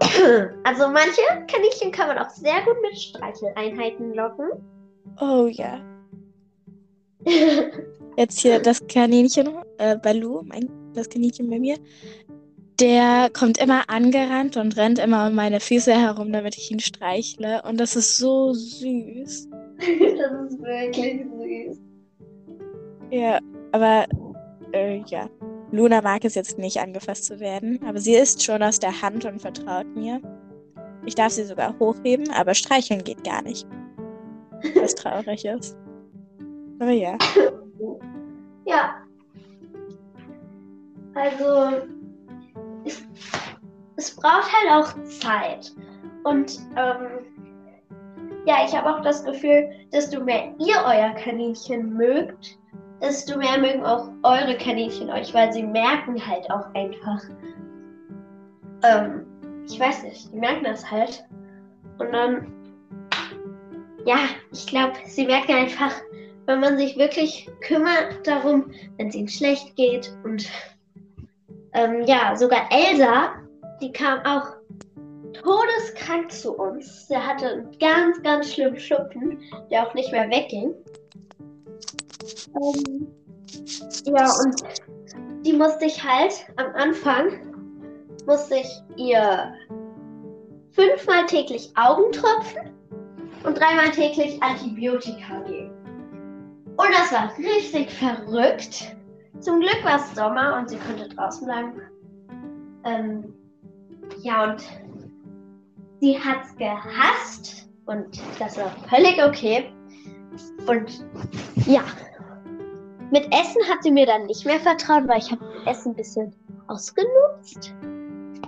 Also 0.64 0.88
manche 0.88 1.22
Kaninchen 1.50 1.90
kann 1.92 2.08
man 2.08 2.18
auch 2.18 2.28
sehr 2.30 2.62
gut 2.64 2.76
mit 2.82 2.98
Streicheleinheiten 2.98 4.14
locken. 4.14 4.48
Oh 5.20 5.46
ja. 5.46 5.80
Jetzt 8.16 8.40
hier 8.40 8.58
das 8.62 8.86
Kaninchen 8.88 9.48
äh, 9.78 9.96
Balu, 9.96 10.42
mein, 10.44 10.68
das 10.94 11.08
Kaninchen 11.08 11.48
bei 11.48 11.58
mir. 11.58 11.76
Der 12.78 13.30
kommt 13.32 13.58
immer 13.58 13.88
angerannt 13.88 14.56
und 14.56 14.76
rennt 14.76 14.98
immer 14.98 15.28
um 15.28 15.34
meine 15.34 15.60
Füße 15.60 15.92
herum, 15.92 16.32
damit 16.32 16.56
ich 16.56 16.70
ihn 16.70 16.80
streichle. 16.80 17.62
Und 17.62 17.80
das 17.80 17.96
ist 17.96 18.18
so 18.18 18.52
süß. 18.52 19.48
das 19.78 20.52
ist 20.52 20.62
wirklich 20.62 21.24
süß. 21.24 21.80
Ja, 23.10 23.38
aber 23.72 24.06
äh, 24.72 25.02
ja. 25.06 25.28
Luna 25.72 26.00
mag 26.00 26.24
es 26.24 26.34
jetzt 26.34 26.58
nicht, 26.58 26.78
angefasst 26.78 27.24
zu 27.24 27.40
werden. 27.40 27.80
Aber 27.86 27.98
sie 27.98 28.14
ist 28.14 28.42
schon 28.42 28.62
aus 28.62 28.78
der 28.78 29.00
Hand 29.00 29.24
und 29.24 29.40
vertraut 29.40 29.86
mir. 29.96 30.20
Ich 31.06 31.14
darf 31.14 31.32
sie 31.32 31.44
sogar 31.44 31.78
hochheben, 31.78 32.30
aber 32.30 32.54
streicheln 32.54 33.02
geht 33.02 33.24
gar 33.24 33.42
nicht. 33.42 33.66
Was 34.74 34.94
traurig 34.94 35.44
ist. 35.44 35.76
Aber 36.78 36.90
ja. 36.90 37.16
Ja. 38.66 38.96
Also, 41.14 41.86
es, 42.86 43.06
es 43.96 44.16
braucht 44.16 44.50
halt 44.52 44.70
auch 44.70 45.04
Zeit. 45.04 45.72
Und 46.24 46.58
ähm, 46.76 47.26
ja, 48.46 48.64
ich 48.64 48.76
habe 48.76 48.94
auch 48.94 49.02
das 49.02 49.24
Gefühl, 49.24 49.70
desto 49.92 50.22
mehr 50.22 50.54
ihr 50.58 50.76
euer 50.84 51.10
Kaninchen 51.14 51.94
mögt, 51.94 52.58
desto 53.00 53.38
mehr 53.38 53.58
mögen 53.58 53.84
auch 53.84 54.08
eure 54.22 54.56
Kaninchen 54.56 55.10
euch, 55.10 55.34
weil 55.34 55.52
sie 55.52 55.62
merken 55.62 56.24
halt 56.24 56.50
auch 56.50 56.72
einfach. 56.74 57.22
Ähm, 58.82 59.26
ich 59.68 59.78
weiß 59.78 60.04
nicht, 60.04 60.32
die 60.32 60.38
merken 60.38 60.64
das 60.64 60.88
halt. 60.88 61.24
Und 61.98 62.12
dann, 62.12 62.46
ja, 64.04 64.18
ich 64.52 64.66
glaube, 64.66 64.94
sie 65.06 65.26
merken 65.26 65.52
einfach, 65.52 65.92
wenn 66.46 66.60
man 66.60 66.78
sich 66.78 66.96
wirklich 66.96 67.48
kümmert 67.66 68.24
darum, 68.24 68.70
wenn 68.96 69.08
es 69.08 69.14
ihnen 69.14 69.28
schlecht 69.28 69.74
geht. 69.76 70.16
Und 70.22 70.48
ähm, 71.76 72.02
ja, 72.06 72.34
sogar 72.34 72.62
Elsa, 72.70 73.34
die 73.80 73.92
kam 73.92 74.20
auch 74.20 74.56
todeskrank 75.34 76.32
zu 76.32 76.56
uns. 76.56 77.06
Sie 77.06 77.16
hatte 77.16 77.46
einen 77.46 77.78
ganz, 77.78 78.22
ganz 78.22 78.52
schlimmen 78.52 78.78
Schuppen, 78.78 79.38
der 79.70 79.86
auch 79.86 79.94
nicht 79.94 80.10
mehr 80.10 80.28
wegging. 80.30 80.74
Ähm, 82.56 83.06
ja, 84.06 84.24
und 84.24 84.62
die 85.44 85.52
musste 85.52 85.84
ich 85.84 86.02
halt 86.02 86.46
am 86.56 86.74
Anfang, 86.74 87.28
musste 88.26 88.56
ich 88.56 88.82
ihr 88.96 89.52
fünfmal 90.72 91.26
täglich 91.26 91.70
Augentropfen 91.76 92.70
und 93.44 93.58
dreimal 93.58 93.90
täglich 93.90 94.42
Antibiotika 94.42 95.40
geben. 95.46 95.70
Und 96.76 96.88
das 96.90 97.12
war 97.12 97.32
richtig 97.38 97.90
verrückt. 97.90 98.95
Zum 99.40 99.60
Glück 99.60 99.84
war 99.84 99.96
es 99.96 100.14
Sommer 100.14 100.56
und 100.58 100.68
sie 100.68 100.78
konnte 100.78 101.08
draußen 101.08 101.46
bleiben. 101.46 101.72
Ähm, 102.84 103.34
ja, 104.22 104.50
und 104.50 104.62
sie 106.00 106.18
hat 106.18 106.44
es 106.44 106.56
gehasst 106.56 107.68
und 107.86 108.20
das 108.38 108.56
war 108.56 108.70
völlig 108.88 109.22
okay. 109.22 109.70
Und 110.66 111.04
ja, 111.66 111.82
mit 113.10 113.24
Essen 113.26 113.62
hat 113.70 113.82
sie 113.82 113.92
mir 113.92 114.06
dann 114.06 114.26
nicht 114.26 114.44
mehr 114.44 114.60
vertraut, 114.60 115.06
weil 115.06 115.18
ich 115.18 115.30
habe 115.30 115.44
Essen 115.66 115.92
ein 115.92 115.96
bisschen 115.96 116.34
ausgenutzt. 116.66 117.74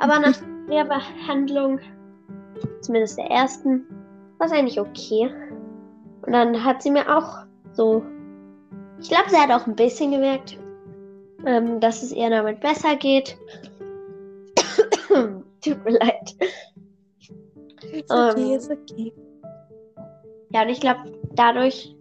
Aber 0.01 0.19
nach 0.19 0.35
der 0.69 0.85
Behandlung, 0.85 1.79
zumindest 2.81 3.19
der 3.19 3.31
ersten, 3.31 3.87
war 4.39 4.47
es 4.47 4.53
eigentlich 4.53 4.81
okay. 4.81 5.31
Und 6.23 6.33
dann 6.33 6.63
hat 6.63 6.83
sie 6.83 6.91
mir 6.91 7.17
auch 7.17 7.45
so, 7.73 8.03
ich 9.01 9.09
glaube, 9.09 9.31
sie 9.31 9.37
hat 9.37 9.51
auch 9.51 9.67
ein 9.67 9.77
bisschen 9.77 10.11
gemerkt, 10.11 10.58
ähm, 11.47 11.81
dass 11.81 12.03
es 12.03 12.13
ihr 12.13 12.31
damit 12.31 12.61
besser 12.61 12.97
geht. 12.97 13.37
Tut 15.09 15.85
mir 15.85 15.99
leid. 15.99 16.37
Ist 17.93 18.11
okay, 18.11 18.53
ähm, 18.53 18.57
ist 18.57 18.71
okay. 18.71 19.13
Ja, 20.51 20.63
und 20.63 20.69
ich 20.69 20.81
glaube, 20.81 21.01
dadurch 21.35 21.95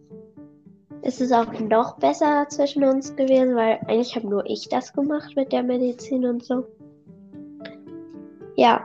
ist 1.02 1.22
es 1.22 1.32
auch 1.32 1.52
noch 1.60 1.98
besser 1.98 2.48
zwischen 2.50 2.84
uns 2.84 3.16
gewesen, 3.16 3.56
weil 3.56 3.80
eigentlich 3.88 4.16
habe 4.16 4.28
nur 4.28 4.46
ich 4.46 4.68
das 4.70 4.94
gemacht 4.94 5.36
mit 5.36 5.52
der 5.52 5.64
Medizin 5.64 6.26
und 6.26 6.44
so. 6.44 6.66
Ja. 8.56 8.82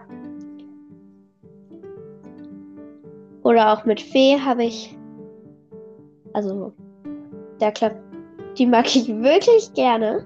Oder 3.42 3.72
auch 3.72 3.84
mit 3.84 4.00
Fee 4.00 4.38
habe 4.38 4.64
ich. 4.64 4.96
Also, 6.32 6.72
der 7.60 7.72
klappt. 7.72 8.00
Die 8.58 8.66
mag 8.66 8.86
ich 8.94 9.08
wirklich 9.08 9.72
gerne. 9.72 10.24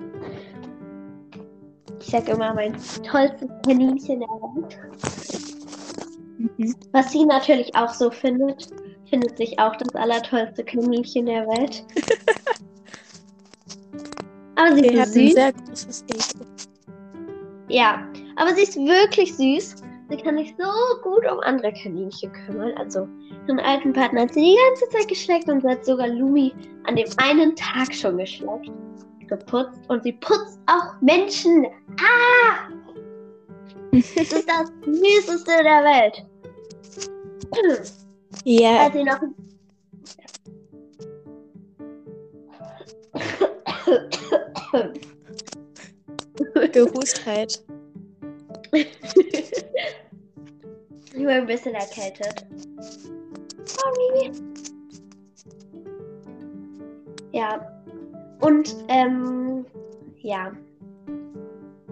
Ich 2.07 2.13
sag 2.13 2.29
immer 2.29 2.55
mein 2.55 2.73
tollstes 3.03 3.51
Kaninchen 3.67 4.21
der 4.21 4.29
Welt. 4.29 4.79
Mhm. 6.39 6.75
Was 6.93 7.11
sie 7.11 7.25
natürlich 7.25 7.75
auch 7.75 7.93
so 7.93 8.13
findet 8.13 8.69
findet 9.11 9.37
sich 9.37 9.59
auch 9.59 9.75
das 9.75 9.93
allertollste 9.97 10.63
Kaninchen 10.63 11.27
der 11.27 11.49
Welt. 11.49 11.85
aber 14.55 14.77
sie 14.77 14.87
ist 14.87 15.15
süß. 15.15 15.33
sehr 15.33 15.53
großes 15.53 16.05
Ego. 16.05 16.45
Ja, 17.69 18.07
aber 18.37 18.55
sie 18.55 18.63
ist 18.63 18.77
wirklich 18.77 19.35
süß. 19.35 19.83
Sie 20.09 20.17
kann 20.19 20.39
sich 20.39 20.55
so 20.57 20.71
gut 21.03 21.29
um 21.29 21.41
andere 21.41 21.73
Kaninchen 21.73 22.33
kümmern. 22.33 22.73
Also, 22.77 23.09
ihren 23.49 23.59
alten 23.59 23.93
Partner 23.93 24.23
hat 24.23 24.33
sie 24.33 24.43
die 24.43 24.57
ganze 24.69 24.89
Zeit 24.91 25.09
geschleckt 25.09 25.49
und 25.49 25.63
sie 25.63 25.69
hat 25.69 25.85
sogar 25.85 26.07
Lumi 26.07 26.55
an 26.85 26.95
dem 26.95 27.09
einen 27.17 27.57
Tag 27.57 27.93
schon 27.93 28.17
geschleckt, 28.17 28.71
geputzt 29.29 29.81
und 29.89 30.03
sie 30.03 30.13
putzt 30.13 30.59
auch 30.67 31.01
Menschen. 31.01 31.67
Ah! 32.01 32.69
Das 33.93 34.33
ist 34.33 34.49
das 34.49 34.73
Süßeste 34.85 35.63
der 35.63 35.85
Welt. 35.85 36.27
Ja. 38.45 38.85
Als 38.85 38.95
sie 38.95 39.05
noch. 39.05 39.21
Gehustheit. 46.73 47.65
ich 48.73 48.87
war 51.25 51.33
ein 51.33 51.47
bisschen 51.47 51.75
erkältet. 51.75 52.47
Sorry. 53.65 54.33
Ja. 57.33 57.76
Und, 58.41 58.77
ähm, 58.89 59.65
ja. 60.19 60.53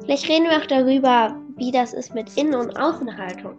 Vielleicht 0.01 0.29
reden 0.29 0.45
wir 0.45 0.59
auch 0.59 0.67
darüber, 0.67 1.35
wie 1.57 1.71
das 1.71 1.93
ist 1.93 2.15
mit 2.15 2.37
Innen- 2.37 2.55
und 2.55 2.77
Außenhaltung. 2.77 3.55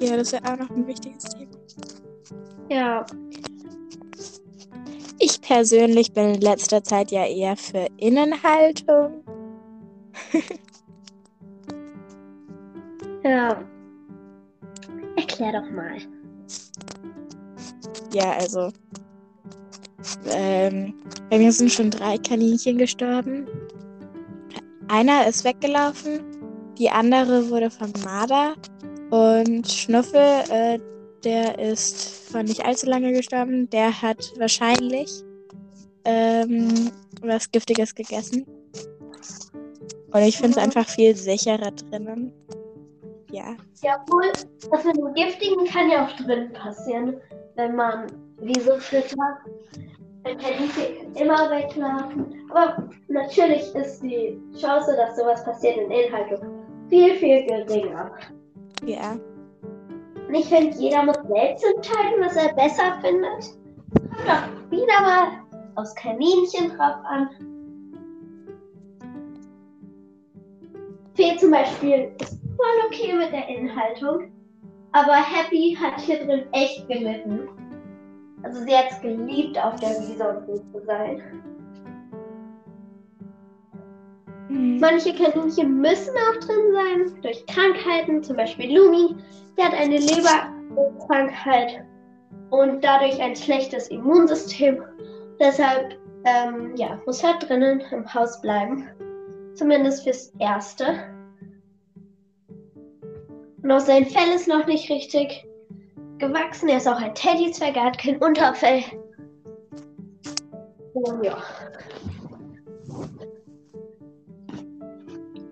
Ja, 0.00 0.16
das 0.16 0.32
ist 0.32 0.32
ja 0.32 0.52
auch 0.52 0.58
noch 0.58 0.70
ein 0.70 0.86
wichtiges 0.86 1.24
Thema. 1.24 1.50
Ja. 2.68 3.04
Ich 5.18 5.40
persönlich 5.40 6.12
bin 6.12 6.34
in 6.34 6.40
letzter 6.40 6.82
Zeit 6.82 7.10
ja 7.10 7.24
eher 7.26 7.56
für 7.56 7.86
Innenhaltung. 7.96 9.24
ja. 13.24 13.62
Erklär 15.16 15.60
doch 15.60 15.70
mal. 15.70 15.98
Ja, 18.12 18.32
also. 18.32 18.70
Ähm, 20.30 20.94
bei 21.30 21.38
mir 21.38 21.52
sind 21.52 21.72
schon 21.72 21.90
drei 21.90 22.18
Kaninchen 22.18 22.78
gestorben. 22.78 23.46
Einer 24.88 25.26
ist 25.26 25.44
weggelaufen, 25.44 26.20
die 26.78 26.90
andere 26.90 27.48
wurde 27.50 27.70
vom 27.70 27.92
Marder 28.04 28.54
und 29.10 29.68
Schnuffel, 29.68 30.42
äh, 30.50 30.78
der 31.24 31.58
ist 31.58 32.30
vor 32.30 32.42
nicht 32.42 32.64
allzu 32.64 32.86
lange 32.86 33.12
gestorben. 33.12 33.68
Der 33.70 34.02
hat 34.02 34.32
wahrscheinlich 34.38 35.10
ähm, 36.04 36.90
was 37.22 37.50
Giftiges 37.50 37.94
gegessen. 37.94 38.46
Und 40.12 40.22
ich 40.22 40.36
finde 40.36 40.58
es 40.58 40.64
einfach 40.64 40.88
viel 40.88 41.16
sicherer 41.16 41.70
drinnen. 41.70 42.32
Ja. 43.30 43.56
Ja, 43.82 44.04
wohl, 44.10 44.30
das 44.70 44.84
mit 44.84 44.96
dem 44.96 45.14
Giftigen 45.14 45.64
kann 45.66 45.90
ja 45.90 46.06
auch 46.06 46.16
drin 46.16 46.52
passieren, 46.52 47.16
wenn 47.56 47.76
man 47.76 48.06
wie 48.40 48.60
so 48.60 48.76
füttert. 48.78 49.38
Dann 50.24 50.38
kann 50.38 50.52
die 50.58 51.20
immer 51.20 51.50
weglaufen. 51.50 52.48
Aber 52.50 52.88
natürlich 53.08 53.74
ist 53.74 54.02
die 54.02 54.40
Chance, 54.58 54.94
dass 54.96 55.16
sowas 55.16 55.44
passiert 55.44 55.76
in 55.78 55.90
Inhaltung 55.90 56.38
viel, 56.88 57.14
viel 57.16 57.46
geringer. 57.46 58.12
Ja. 58.84 59.16
Und 60.28 60.34
ich 60.34 60.46
finde, 60.46 60.76
jeder 60.76 61.02
muss 61.02 61.16
selbst 61.28 61.64
entscheiden, 61.64 62.20
was 62.20 62.36
er 62.36 62.54
besser 62.54 62.98
findet. 63.00 63.58
Kommt 63.92 64.28
doch 64.28 64.70
wieder 64.70 65.00
mal 65.00 65.42
aufs 65.74 65.94
Kaninchen 65.94 66.68
drauf 66.70 66.96
an. 67.04 67.28
Fee 71.14 71.36
zum 71.36 71.50
Beispiel 71.50 72.10
ist 72.20 72.38
voll 72.56 72.86
okay 72.86 73.12
mit 73.14 73.32
der 73.32 73.48
Inhaltung, 73.48 74.32
aber 74.92 75.14
Happy 75.14 75.76
hat 75.78 76.00
hier 76.00 76.24
drin 76.24 76.44
echt 76.52 76.88
gelitten. 76.88 77.48
Also 78.42 78.60
sie 78.60 78.76
hat 78.76 78.90
es 78.90 79.00
geliebt, 79.00 79.58
auf 79.58 79.76
der 79.76 79.90
Wiese 79.90 80.44
so 80.46 80.78
zu 80.78 80.84
sein. 80.86 81.22
Mhm. 84.48 84.80
Manche 84.80 85.14
Kaninchen 85.14 85.80
müssen 85.80 86.14
auch 86.16 86.40
drin 86.40 86.72
sein, 86.72 87.22
durch 87.22 87.44
Krankheiten, 87.46 88.22
zum 88.22 88.36
Beispiel 88.36 88.76
Lumi, 88.76 89.16
der 89.56 89.66
hat 89.66 89.74
eine 89.74 89.98
Leberkrankheit 89.98 91.84
und 92.50 92.82
dadurch 92.82 93.20
ein 93.20 93.36
schlechtes 93.36 93.88
Immunsystem. 93.88 94.82
Deshalb 95.40 95.96
ähm, 96.24 96.74
ja, 96.76 97.00
muss 97.06 97.22
er 97.22 97.38
drinnen 97.38 97.82
im 97.90 98.12
Haus 98.12 98.40
bleiben. 98.40 98.88
Zumindest 99.54 100.04
fürs 100.04 100.32
Erste. 100.38 100.86
Und 103.62 103.70
auch 103.70 103.80
sein 103.80 104.06
Fell 104.06 104.34
ist 104.34 104.48
noch 104.48 104.66
nicht 104.66 104.90
richtig 104.90 105.46
gewachsen. 106.22 106.68
Er 106.68 106.78
ist 106.78 106.88
auch 106.88 107.00
ein 107.00 107.14
Teddyzwerg, 107.14 107.76
er 107.76 107.84
hat 107.84 107.98
kein 107.98 108.16
Unterfell. 108.18 108.82
Und 110.94 111.24
ja. 111.24 111.36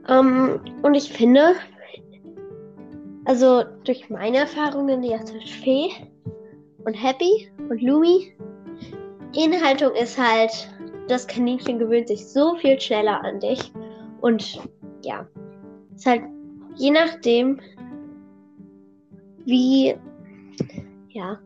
Ähm, 0.09 0.61
und 0.83 0.95
ich 0.95 1.13
finde, 1.13 1.55
also 3.25 3.65
durch 3.85 4.09
meine 4.11 4.39
Erfahrungen 4.39 5.03
jetzt 5.03 5.33
mit 5.33 5.49
Fee 5.49 5.91
und 6.85 6.95
Happy 6.95 7.51
und 7.69 7.83
Lumi, 7.83 8.35
Inhaltung 9.37 9.95
ist 9.95 10.19
halt 10.19 10.69
das 11.09 11.27
Kaninchen 11.27 11.79
gewöhnt 11.79 12.09
sich 12.09 12.27
so 12.27 12.57
viel 12.57 12.81
schneller 12.81 13.23
an 13.25 13.41
dich. 13.41 13.73
Und 14.21 14.61
ja, 15.05 15.27
ist 15.95 16.07
halt 16.07 16.23
je 16.77 16.91
nachdem, 16.91 17.61
wie, 19.45 19.97
ja, 21.11 21.39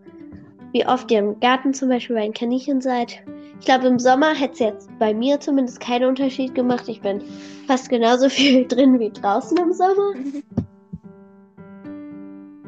wie 0.73 0.87
oft 0.87 1.11
ihr 1.11 1.21
im 1.21 1.41
Garten 1.41 1.73
zum 1.73 1.89
Beispiel 1.89 2.17
bei 2.17 2.23
den 2.23 2.35
Kaninchen 2.35 2.81
seid. 2.81 3.23
Ich 3.61 3.67
glaube, 3.67 3.87
im 3.87 3.99
Sommer 3.99 4.35
hätte 4.35 4.53
es 4.53 4.59
jetzt 4.59 4.99
bei 4.99 5.15
mir 5.15 5.41
zumindest 5.41 5.81
keinen 5.81 6.09
Unterschied 6.09 6.55
gemacht. 6.55 6.89
Ich 6.89 7.01
bin 7.01 7.23
fast 7.67 7.89
genauso 7.89 8.29
viel 8.31 8.67
drin 8.67 8.99
wie 8.99 9.11
draußen 9.11 9.57
im 9.57 9.73
Sommer. 9.73 10.15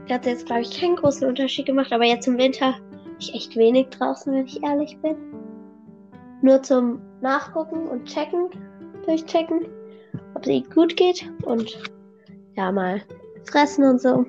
Da 0.06 0.14
hat 0.14 0.26
jetzt, 0.26 0.46
glaube 0.46 0.62
ich, 0.62 0.80
keinen 0.80 0.96
großen 0.96 1.26
Unterschied 1.26 1.66
gemacht, 1.66 1.92
aber 1.92 2.04
jetzt 2.04 2.28
im 2.28 2.38
Winter 2.38 2.74
bin 2.90 3.16
ich 3.18 3.34
echt 3.34 3.56
wenig 3.56 3.88
draußen, 3.88 4.32
wenn 4.32 4.46
ich 4.46 4.62
ehrlich 4.62 4.96
bin. 5.02 5.16
Nur 6.42 6.62
zum 6.62 7.00
Nachgucken 7.20 7.88
und 7.88 8.04
checken, 8.04 8.50
durchchecken, 9.04 9.66
ob 10.34 10.42
es 10.42 10.48
ihnen 10.48 10.70
gut 10.70 10.96
geht 10.96 11.28
und 11.42 11.76
ja, 12.56 12.70
mal 12.70 13.02
fressen 13.44 13.84
und 13.84 14.00
so. 14.00 14.24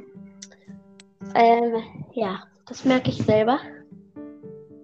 Ähm, 1.35 1.83
ja, 2.13 2.43
das 2.67 2.85
merke 2.85 3.09
ich 3.09 3.23
selber. 3.23 3.59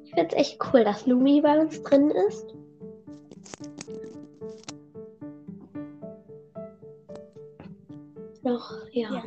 Ich 0.03 0.13
finde 0.13 0.27
es 0.27 0.33
echt 0.33 0.59
cool, 0.71 0.83
dass 0.83 1.05
Lumi 1.05 1.41
bei 1.41 1.59
uns 1.59 1.81
drin 1.83 2.11
ist. 2.11 2.53
Noch, 8.43 8.71
ja. 8.91 9.09
Ja. 9.11 9.23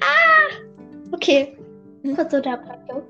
Ah! 0.00 1.12
Okay. 1.12 1.56
Kurze 2.14 2.36
Unterbrechung. 2.36 3.02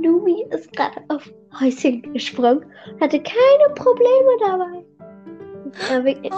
Lumi 0.00 0.46
ist 0.50 0.72
gerade 0.72 1.02
auf 1.08 1.30
Häuschen 1.60 2.02
gesprungen 2.12 2.64
hatte 3.00 3.20
keine 3.22 3.74
Probleme 3.74 4.36
dabei. 4.40 4.84
Oh 5.90 6.02
mein 6.02 6.22
Gott. 6.22 6.32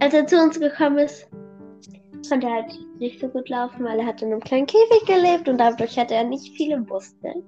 als 0.00 0.14
er 0.14 0.26
zu 0.26 0.36
uns 0.40 0.60
gekommen 0.60 0.98
ist, 0.98 1.27
konnte 2.28 2.46
er 2.46 2.54
halt 2.54 2.78
nicht 2.98 3.20
so 3.20 3.28
gut 3.28 3.48
laufen, 3.48 3.84
weil 3.84 3.98
er 3.98 4.06
hat 4.06 4.22
in 4.22 4.32
einem 4.32 4.40
kleinen 4.40 4.66
Käfig 4.66 5.06
gelebt 5.06 5.48
und 5.48 5.58
dadurch 5.58 5.98
hatte 5.98 6.14
er 6.14 6.24
nicht 6.24 6.56
viele 6.56 6.78
Muskeln. 6.80 7.42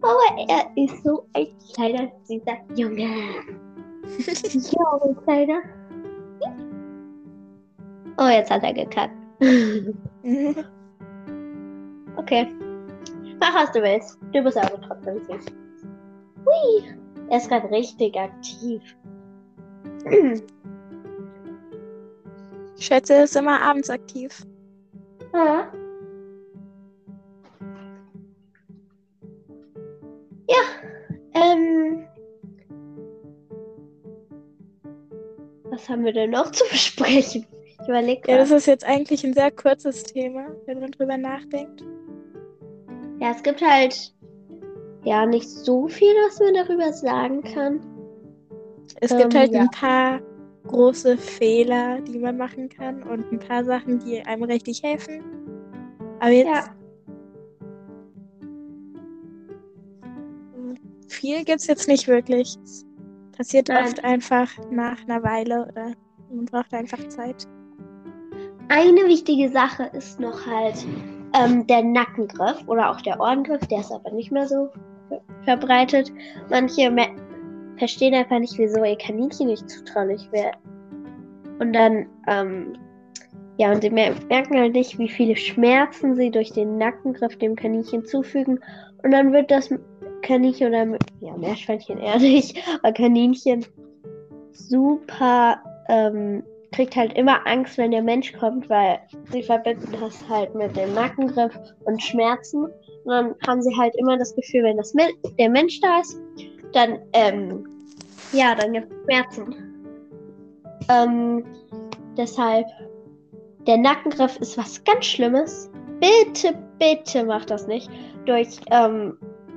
Aber 0.00 0.18
er 0.48 0.70
ist 0.76 1.02
so 1.04 1.26
ein 1.34 1.46
kleiner, 1.74 2.10
süßer 2.24 2.56
Junge. 2.76 3.06
ein 5.04 5.16
kleiner. 5.24 5.60
Oh, 8.20 8.28
jetzt 8.28 8.50
hat 8.50 8.64
er 8.64 8.72
gekackt. 8.72 9.14
okay. 12.16 12.48
Mach, 13.40 13.54
was 13.54 13.70
du 13.70 13.80
willst. 13.80 14.18
Du 14.32 14.42
bist 14.42 14.56
aber 14.56 14.80
trotzdem 14.80 15.20
süß. 15.24 15.46
Hui. 16.44 16.82
Er 17.28 17.36
ist 17.36 17.48
gerade 17.48 17.70
richtig 17.70 18.16
aktiv. 18.16 18.82
Ich 22.78 22.86
schätze, 22.86 23.14
er 23.14 23.24
ist 23.24 23.34
immer 23.34 23.60
abends 23.60 23.90
aktiv. 23.90 24.46
Ja. 25.34 25.70
Ja, 30.48 30.62
ähm. 31.34 32.06
Was 35.64 35.88
haben 35.88 36.04
wir 36.04 36.12
denn 36.12 36.30
noch 36.30 36.50
zu 36.52 36.64
besprechen? 36.70 37.46
Ich 37.82 37.88
überlege 37.88 38.30
Ja, 38.30 38.38
das 38.38 38.52
ist 38.52 38.66
jetzt 38.66 38.84
eigentlich 38.84 39.24
ein 39.24 39.34
sehr 39.34 39.50
kurzes 39.50 40.04
Thema, 40.04 40.46
wenn 40.66 40.80
man 40.80 40.92
drüber 40.92 41.16
nachdenkt. 41.16 41.82
Ja, 43.20 43.32
es 43.32 43.42
gibt 43.42 43.60
halt 43.60 44.14
ja 45.02 45.26
nicht 45.26 45.48
so 45.48 45.88
viel, 45.88 46.14
was 46.26 46.38
man 46.38 46.54
darüber 46.54 46.92
sagen 46.92 47.42
kann. 47.42 47.80
Es 49.00 49.10
Ähm, 49.10 49.18
gibt 49.18 49.34
halt 49.34 49.52
ja. 49.52 49.60
ein 49.62 49.70
paar 49.70 50.20
große 50.68 51.16
Fehler, 51.18 52.00
die 52.00 52.18
man 52.18 52.36
machen 52.36 52.68
kann 52.68 53.02
und 53.02 53.30
ein 53.32 53.38
paar 53.38 53.64
Sachen, 53.64 53.98
die 53.98 54.20
einem 54.22 54.44
richtig 54.44 54.82
helfen. 54.82 55.22
Aber 56.20 56.30
jetzt 56.30 56.48
Ja. 56.48 56.74
viel 61.08 61.44
gibt 61.44 61.60
es 61.60 61.66
jetzt 61.66 61.88
nicht 61.88 62.06
wirklich. 62.08 62.56
Es 62.62 62.84
passiert 63.36 63.68
Nein. 63.68 63.84
oft 63.86 64.04
einfach 64.04 64.50
nach 64.70 65.02
einer 65.04 65.22
Weile 65.22 65.66
oder 65.68 65.92
man 66.32 66.44
braucht 66.46 66.72
einfach 66.74 67.06
Zeit. 67.08 67.46
Eine 68.68 69.06
wichtige 69.06 69.48
Sache 69.50 69.84
ist 69.94 70.20
noch 70.20 70.44
halt 70.46 70.84
ähm, 71.34 71.66
der 71.66 71.82
Nackengriff 71.82 72.62
oder 72.66 72.90
auch 72.90 73.00
der 73.00 73.18
Ohrengriff, 73.18 73.66
der 73.68 73.80
ist 73.80 73.92
aber 73.92 74.10
nicht 74.12 74.30
mehr 74.30 74.46
so 74.46 74.68
ver- 75.08 75.22
verbreitet. 75.44 76.12
Manche 76.50 76.90
verstehen 77.78 78.14
einfach 78.14 78.38
nicht, 78.38 78.58
wieso 78.58 78.84
ihr 78.84 78.96
Kaninchen 78.96 79.48
nicht 79.48 79.68
zutraulich 79.68 80.30
wäre. 80.32 80.52
Und 81.58 81.72
dann, 81.72 82.06
ähm, 82.28 82.76
ja, 83.56 83.72
und 83.72 83.82
sie 83.82 83.90
mer 83.90 84.14
merken 84.28 84.58
halt 84.58 84.74
nicht, 84.74 84.98
wie 84.98 85.08
viele 85.08 85.36
Schmerzen 85.36 86.14
sie 86.14 86.30
durch 86.30 86.52
den 86.52 86.78
Nackengriff 86.78 87.36
dem 87.38 87.56
Kaninchen 87.56 88.04
zufügen. 88.04 88.60
Und 89.02 89.10
dann 89.10 89.32
wird 89.32 89.50
das 89.50 89.70
Kaninchen 90.22 90.68
oder, 90.68 90.98
ja, 91.20 91.36
Meerschweinchen 91.36 91.98
eher 92.02 92.18
nicht, 92.18 92.58
aber 92.82 92.92
Kaninchen 92.92 93.64
super, 94.52 95.60
ähm, 95.88 96.42
kriegt 96.72 96.96
halt 96.96 97.14
immer 97.14 97.46
Angst, 97.46 97.78
wenn 97.78 97.90
der 97.90 98.02
Mensch 98.02 98.32
kommt, 98.34 98.68
weil 98.68 99.00
sie 99.32 99.42
verbinden 99.42 99.88
das 100.00 100.28
halt 100.28 100.54
mit 100.54 100.76
dem 100.76 100.92
Nackengriff 100.94 101.58
und 101.84 102.02
Schmerzen. 102.02 102.64
Und 102.64 102.72
dann 103.06 103.34
haben 103.46 103.62
sie 103.62 103.74
halt 103.76 103.94
immer 103.96 104.18
das 104.18 104.34
Gefühl, 104.34 104.64
wenn 104.64 104.76
das 104.76 104.92
der 105.38 105.48
Mensch 105.48 105.80
da 105.80 106.00
ist, 106.00 106.20
dann, 106.72 106.98
ähm, 107.12 107.66
ja, 108.32 108.54
dann 108.54 108.72
gibt 108.72 108.92
es 108.92 109.04
Schmerzen. 109.04 109.54
Ähm, 110.88 111.44
deshalb, 112.16 112.66
der 113.66 113.78
Nackengriff 113.78 114.36
ist 114.38 114.56
was 114.56 114.82
ganz 114.84 115.04
Schlimmes. 115.04 115.70
Bitte, 116.00 116.54
bitte 116.78 117.24
macht 117.24 117.50
das 117.50 117.66
nicht. 117.66 117.90
Durch 118.24 118.48
ähm, 118.70 119.16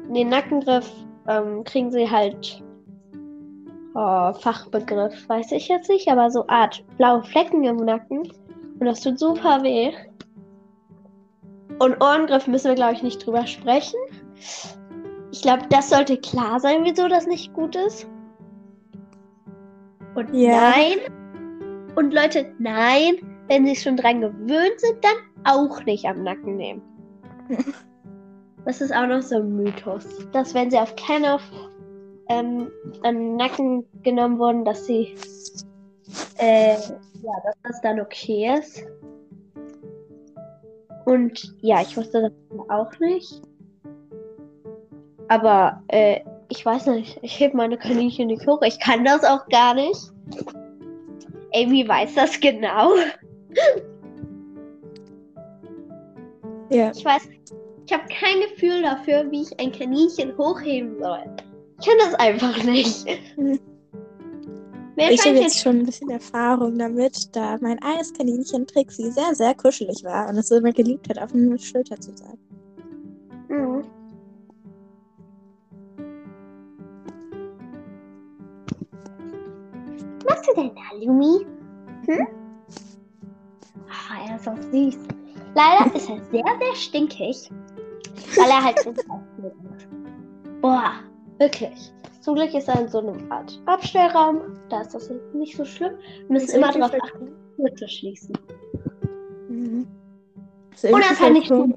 den 0.09 0.29
Nackengriff 0.29 0.89
ähm, 1.27 1.63
kriegen 1.63 1.91
sie 1.91 2.09
halt 2.09 2.61
oh, 3.93 4.33
Fachbegriff, 4.33 5.27
weiß 5.27 5.51
ich 5.51 5.67
jetzt 5.67 5.89
nicht, 5.89 6.07
aber 6.07 6.31
so 6.31 6.47
Art 6.47 6.83
blaue 6.97 7.23
Flecken 7.23 7.63
im 7.63 7.77
Nacken. 7.77 8.31
Und 8.79 8.85
das 8.85 9.01
tut 9.01 9.19
super 9.19 9.61
weh. 9.63 9.91
Und 11.79 12.01
Ohrengriff 12.01 12.47
müssen 12.47 12.69
wir, 12.69 12.75
glaube 12.75 12.93
ich, 12.93 13.03
nicht 13.03 13.25
drüber 13.25 13.45
sprechen. 13.47 13.99
Ich 15.31 15.41
glaube, 15.41 15.63
das 15.69 15.89
sollte 15.89 16.17
klar 16.17 16.59
sein, 16.59 16.83
wieso 16.83 17.07
das 17.07 17.25
nicht 17.25 17.53
gut 17.53 17.75
ist. 17.75 18.07
Und 20.15 20.33
Ja. 20.33 20.71
nein. 20.71 20.97
Und 21.95 22.13
Leute, 22.13 22.53
nein, 22.59 23.15
wenn 23.47 23.65
sie 23.65 23.75
schon 23.75 23.97
dran 23.97 24.21
gewöhnt 24.21 24.79
sind, 24.79 24.97
dann 25.01 25.15
auch 25.45 25.83
nicht 25.85 26.05
am 26.05 26.23
Nacken 26.23 26.57
nehmen. 26.57 26.81
Das 28.63 28.79
ist 28.79 28.93
auch 28.93 29.07
noch 29.07 29.23
so 29.23 29.37
ein 29.37 29.55
Mythos. 29.55 30.05
Dass 30.33 30.53
wenn 30.53 30.69
sie 30.69 30.77
auf 30.77 30.95
keinen 30.95 31.25
auf 31.25 31.41
ähm, 32.29 32.69
den 33.03 33.35
Nacken 33.35 33.83
genommen 34.03 34.37
wurden, 34.37 34.63
dass 34.65 34.85
sie 34.85 35.15
äh, 36.37 36.73
ja, 36.73 37.33
dass 37.43 37.55
das 37.63 37.81
dann 37.81 37.99
okay 37.99 38.55
ist. 38.59 38.85
Und 41.05 41.55
ja, 41.61 41.81
ich 41.81 41.97
wusste 41.97 42.21
das 42.21 42.69
auch 42.69 42.91
nicht. 42.99 43.41
Aber 45.31 45.81
äh, 45.87 46.19
ich 46.49 46.65
weiß 46.65 46.87
nicht, 46.87 47.17
ich 47.21 47.39
heb 47.39 47.53
meine 47.53 47.77
Kaninchen 47.77 48.27
nicht 48.27 48.45
hoch. 48.45 48.61
Ich 48.63 48.77
kann 48.81 49.05
das 49.05 49.23
auch 49.23 49.47
gar 49.47 49.73
nicht. 49.73 50.11
Amy 51.55 51.87
weiß 51.87 52.15
das 52.15 52.37
genau. 52.37 52.91
Ja. 56.69 56.91
Ich 56.93 57.05
weiß, 57.05 57.29
ich 57.85 57.93
habe 57.93 58.03
kein 58.09 58.41
Gefühl 58.41 58.81
dafür, 58.81 59.29
wie 59.31 59.43
ich 59.43 59.59
ein 59.59 59.71
Kaninchen 59.71 60.37
hochheben 60.37 60.99
soll. 60.99 61.23
Ich 61.79 61.87
kann 61.87 61.97
das 61.99 62.13
einfach 62.15 62.63
nicht. 62.63 63.05
Hm. 63.35 63.57
Ich 64.97 65.25
habe 65.25 65.37
jetzt 65.37 65.59
schon 65.59 65.79
ein 65.79 65.85
bisschen 65.85 66.09
Erfahrung 66.09 66.77
damit, 66.77 67.33
da 67.33 67.57
mein 67.61 67.81
eines 67.81 68.13
Kaninchen 68.13 68.67
Trixie 68.67 69.11
sehr, 69.11 69.33
sehr 69.33 69.55
kuschelig 69.55 70.03
war 70.03 70.27
und 70.27 70.37
es 70.37 70.51
immer 70.51 70.73
geliebt 70.73 71.07
hat, 71.07 71.19
auf 71.19 71.33
meine 71.33 71.57
Schulter 71.57 71.99
zu 71.99 72.11
sein. 72.15 72.37
Mhm. 73.47 73.85
Machst 80.41 80.57
du 80.57 80.61
denn 80.61 80.75
da, 80.75 81.05
Lumi? 81.05 81.45
Hm? 82.07 82.27
Ah, 83.89 84.27
er 84.27 84.35
ist 84.35 84.45
so 84.45 84.55
süß. 84.55 84.97
Leider 85.53 85.95
ist 85.95 86.09
er 86.09 86.19
sehr, 86.31 86.43
sehr 86.59 86.75
stinkig, 86.75 87.51
weil 88.37 88.49
er 88.49 88.63
halt 88.63 88.79
so 88.79 88.91
ist. 88.91 89.07
Boah, 90.61 90.93
wirklich. 91.39 91.93
Zum 92.21 92.35
Glück 92.35 92.53
ist 92.53 92.67
er 92.67 92.81
in 92.81 92.87
so 92.87 92.99
einem 92.99 93.31
Art 93.31 93.59
Abstellraum. 93.65 94.41
Da 94.69 94.81
ist 94.81 94.93
das 94.93 95.11
nicht 95.33 95.57
so 95.57 95.65
schlimm. 95.65 95.93
Wir 96.27 96.33
müssen 96.33 96.55
immer 96.55 96.71
darauf 96.71 96.93
achten, 97.01 97.27
Tür 97.55 97.75
zu 97.75 97.87
schließen. 97.87 98.37
Mhm. 99.49 99.87
Und 100.83 101.01
er 101.01 101.11
ist 101.11 101.21
halt 101.21 101.33
nicht 101.33 101.47
so. 101.47 101.67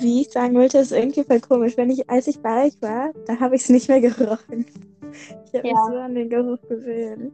Wie 0.00 0.22
ich 0.22 0.30
sagen 0.30 0.54
wollte, 0.54 0.78
ist 0.78 0.92
irgendwie 0.92 1.24
voll 1.24 1.40
komisch. 1.40 1.76
Wenn 1.76 1.90
ich, 1.90 2.08
als 2.08 2.26
ich 2.26 2.40
bei 2.40 2.66
euch 2.66 2.74
war, 2.80 3.12
da 3.26 3.38
habe 3.40 3.56
ich 3.56 3.62
es 3.62 3.68
nicht 3.68 3.88
mehr 3.88 4.00
gerochen. 4.00 4.66
Ich 5.12 5.54
habe 5.54 5.68
Ja. 5.68 5.74
mich 5.74 5.92
so 5.92 5.98
an 5.98 6.14
den 6.14 6.28
Geruch 6.28 6.58
gewöhnt. 6.68 7.32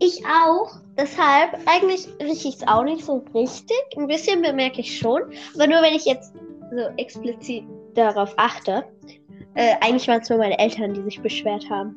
Ich 0.00 0.22
auch. 0.26 0.76
Deshalb, 0.98 1.58
eigentlich 1.66 2.08
rieche 2.20 2.48
ich 2.48 2.56
es 2.56 2.66
auch 2.66 2.84
nicht 2.84 3.04
so 3.04 3.24
richtig. 3.34 3.76
Ein 3.96 4.06
bisschen 4.06 4.42
bemerke 4.42 4.80
ich 4.80 4.98
schon. 4.98 5.22
Aber 5.54 5.66
nur 5.66 5.80
wenn 5.82 5.94
ich 5.94 6.04
jetzt 6.04 6.34
so 6.70 6.82
explizit 6.96 7.64
darauf 7.94 8.34
achte. 8.36 8.84
Äh, 9.54 9.74
eigentlich 9.80 10.08
waren 10.08 10.20
es 10.20 10.28
nur 10.28 10.38
meine 10.38 10.58
Eltern, 10.58 10.94
die 10.94 11.02
sich 11.02 11.20
beschwert 11.22 11.68
haben. 11.70 11.96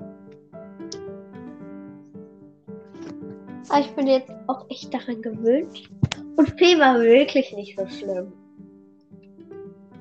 Aber 3.70 3.80
ich 3.82 3.92
bin 3.96 4.08
jetzt 4.08 4.32
auch 4.48 4.66
echt 4.70 4.94
daran 4.94 5.22
gewöhnt. 5.22 5.90
Und 6.38 6.50
Fee 6.58 6.78
war 6.80 7.00
wirklich 7.02 7.52
nicht 7.54 7.78
so 7.78 7.88
schlimm. 7.88 8.32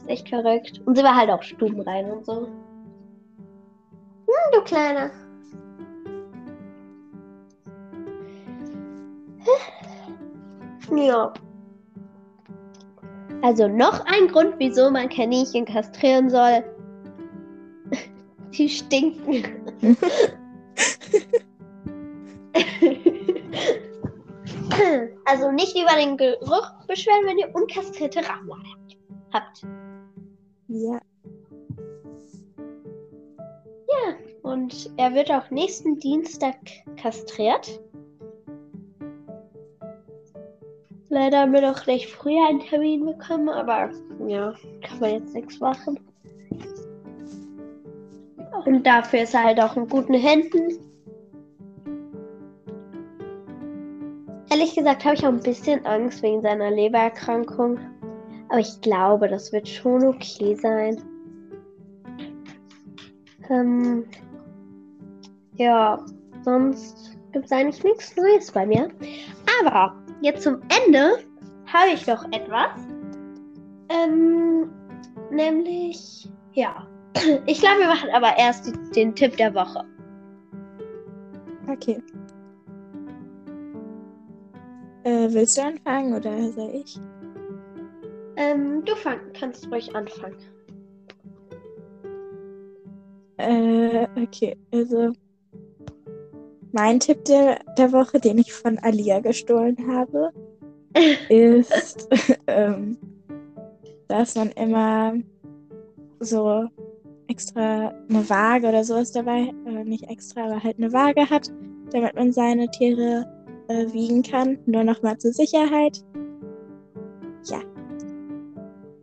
Ist 0.06 0.12
echt 0.12 0.28
verrückt. 0.28 0.80
Und 0.84 0.96
sie 0.96 1.02
war 1.02 1.16
halt 1.16 1.30
auch 1.30 1.42
stubenrein 1.42 2.08
und 2.10 2.24
so. 2.24 2.46
Hm, 4.26 4.52
du 4.52 4.62
Kleiner. 4.62 5.10
Ja. 10.94 11.34
Also 13.42 13.66
noch 13.66 14.04
ein 14.06 14.28
Grund, 14.28 14.54
wieso 14.58 14.90
man 14.90 15.08
Kaninchen 15.08 15.64
kastrieren 15.64 16.30
soll. 16.30 16.62
Die 18.52 18.68
stinken. 18.68 19.44
also 25.24 25.50
nicht 25.50 25.76
über 25.76 25.96
den 25.96 26.16
Geruch 26.16 26.70
beschweren, 26.86 27.26
wenn 27.26 27.38
ihr 27.38 27.52
unkastrierte 27.54 28.20
Rahmen 28.28 28.52
habt. 29.32 29.66
Ja. 30.68 31.00
Und 34.42 34.90
er 34.96 35.12
wird 35.12 35.30
auch 35.32 35.50
nächsten 35.50 35.98
Dienstag 35.98 36.56
kastriert. 36.96 37.80
Leider 41.08 41.40
haben 41.40 41.52
wir 41.52 41.62
noch 41.62 41.86
recht 41.88 42.10
früher 42.10 42.46
einen 42.48 42.60
Termin 42.60 43.04
bekommen, 43.04 43.48
aber 43.48 43.90
ja, 44.28 44.54
kann 44.82 45.00
man 45.00 45.10
jetzt 45.10 45.34
nichts 45.34 45.58
machen. 45.58 45.98
Und 48.64 48.86
dafür 48.86 49.22
ist 49.22 49.34
er 49.34 49.44
halt 49.44 49.60
auch 49.60 49.76
in 49.76 49.88
guten 49.88 50.14
Händen. 50.14 50.78
Ehrlich 54.50 54.74
gesagt 54.74 55.04
habe 55.04 55.14
ich 55.14 55.26
auch 55.26 55.32
ein 55.32 55.40
bisschen 55.40 55.84
Angst 55.86 56.22
wegen 56.22 56.42
seiner 56.42 56.70
Lebererkrankung. 56.70 57.78
Aber 58.48 58.60
ich 58.60 58.80
glaube, 58.80 59.28
das 59.28 59.52
wird 59.52 59.68
schon 59.68 60.04
okay 60.04 60.54
sein. 60.54 61.02
Ähm, 63.48 64.04
ja, 65.56 66.04
sonst 66.42 67.16
gibt 67.32 67.46
es 67.46 67.52
eigentlich 67.52 67.82
nichts 67.84 68.16
Neues 68.16 68.50
bei 68.50 68.66
mir. 68.66 68.88
Aber 69.62 69.94
jetzt 70.20 70.42
zum 70.42 70.60
Ende 70.86 71.18
habe 71.66 71.92
ich 71.94 72.06
noch 72.06 72.24
etwas. 72.32 72.70
Ähm, 73.88 74.70
nämlich, 75.30 76.28
ja. 76.52 76.86
Ich 77.46 77.60
glaube, 77.60 77.80
wir 77.80 77.88
machen 77.88 78.10
aber 78.12 78.36
erst 78.36 78.66
die, 78.66 78.90
den 78.92 79.14
Tipp 79.14 79.36
der 79.36 79.54
Woche. 79.54 79.84
Okay. 81.68 82.02
Äh, 85.04 85.28
willst 85.32 85.56
du 85.56 85.62
anfangen 85.62 86.14
oder 86.14 86.52
soll 86.52 86.70
ich? 86.74 86.98
Ähm, 88.36 88.84
du 88.84 88.94
fang, 88.96 89.20
kannst 89.32 89.70
ruhig 89.70 89.94
anfangen. 89.94 90.36
Äh, 93.38 94.06
okay, 94.20 94.56
also 94.72 95.12
mein 96.72 97.00
Tipp 97.00 97.24
der, 97.24 97.60
der 97.78 97.92
Woche, 97.92 98.20
den 98.20 98.38
ich 98.38 98.52
von 98.52 98.78
Alia 98.78 99.20
gestohlen 99.20 99.76
habe, 99.90 100.30
ist, 101.28 102.08
ähm, 102.46 102.98
dass 104.08 104.34
man 104.34 104.50
immer 104.52 105.14
so 106.20 106.66
extra 107.28 107.92
eine 108.08 108.28
Waage 108.28 108.68
oder 108.68 108.84
sowas 108.84 109.12
dabei, 109.12 109.52
äh, 109.66 109.84
nicht 109.84 110.08
extra, 110.08 110.44
aber 110.44 110.62
halt 110.62 110.78
eine 110.78 110.92
Waage 110.92 111.28
hat, 111.28 111.50
damit 111.90 112.14
man 112.14 112.32
seine 112.32 112.70
Tiere 112.70 113.26
äh, 113.68 113.92
wiegen 113.92 114.22
kann. 114.22 114.58
Nur 114.66 114.84
nochmal 114.84 115.18
zur 115.18 115.32
Sicherheit. 115.32 116.04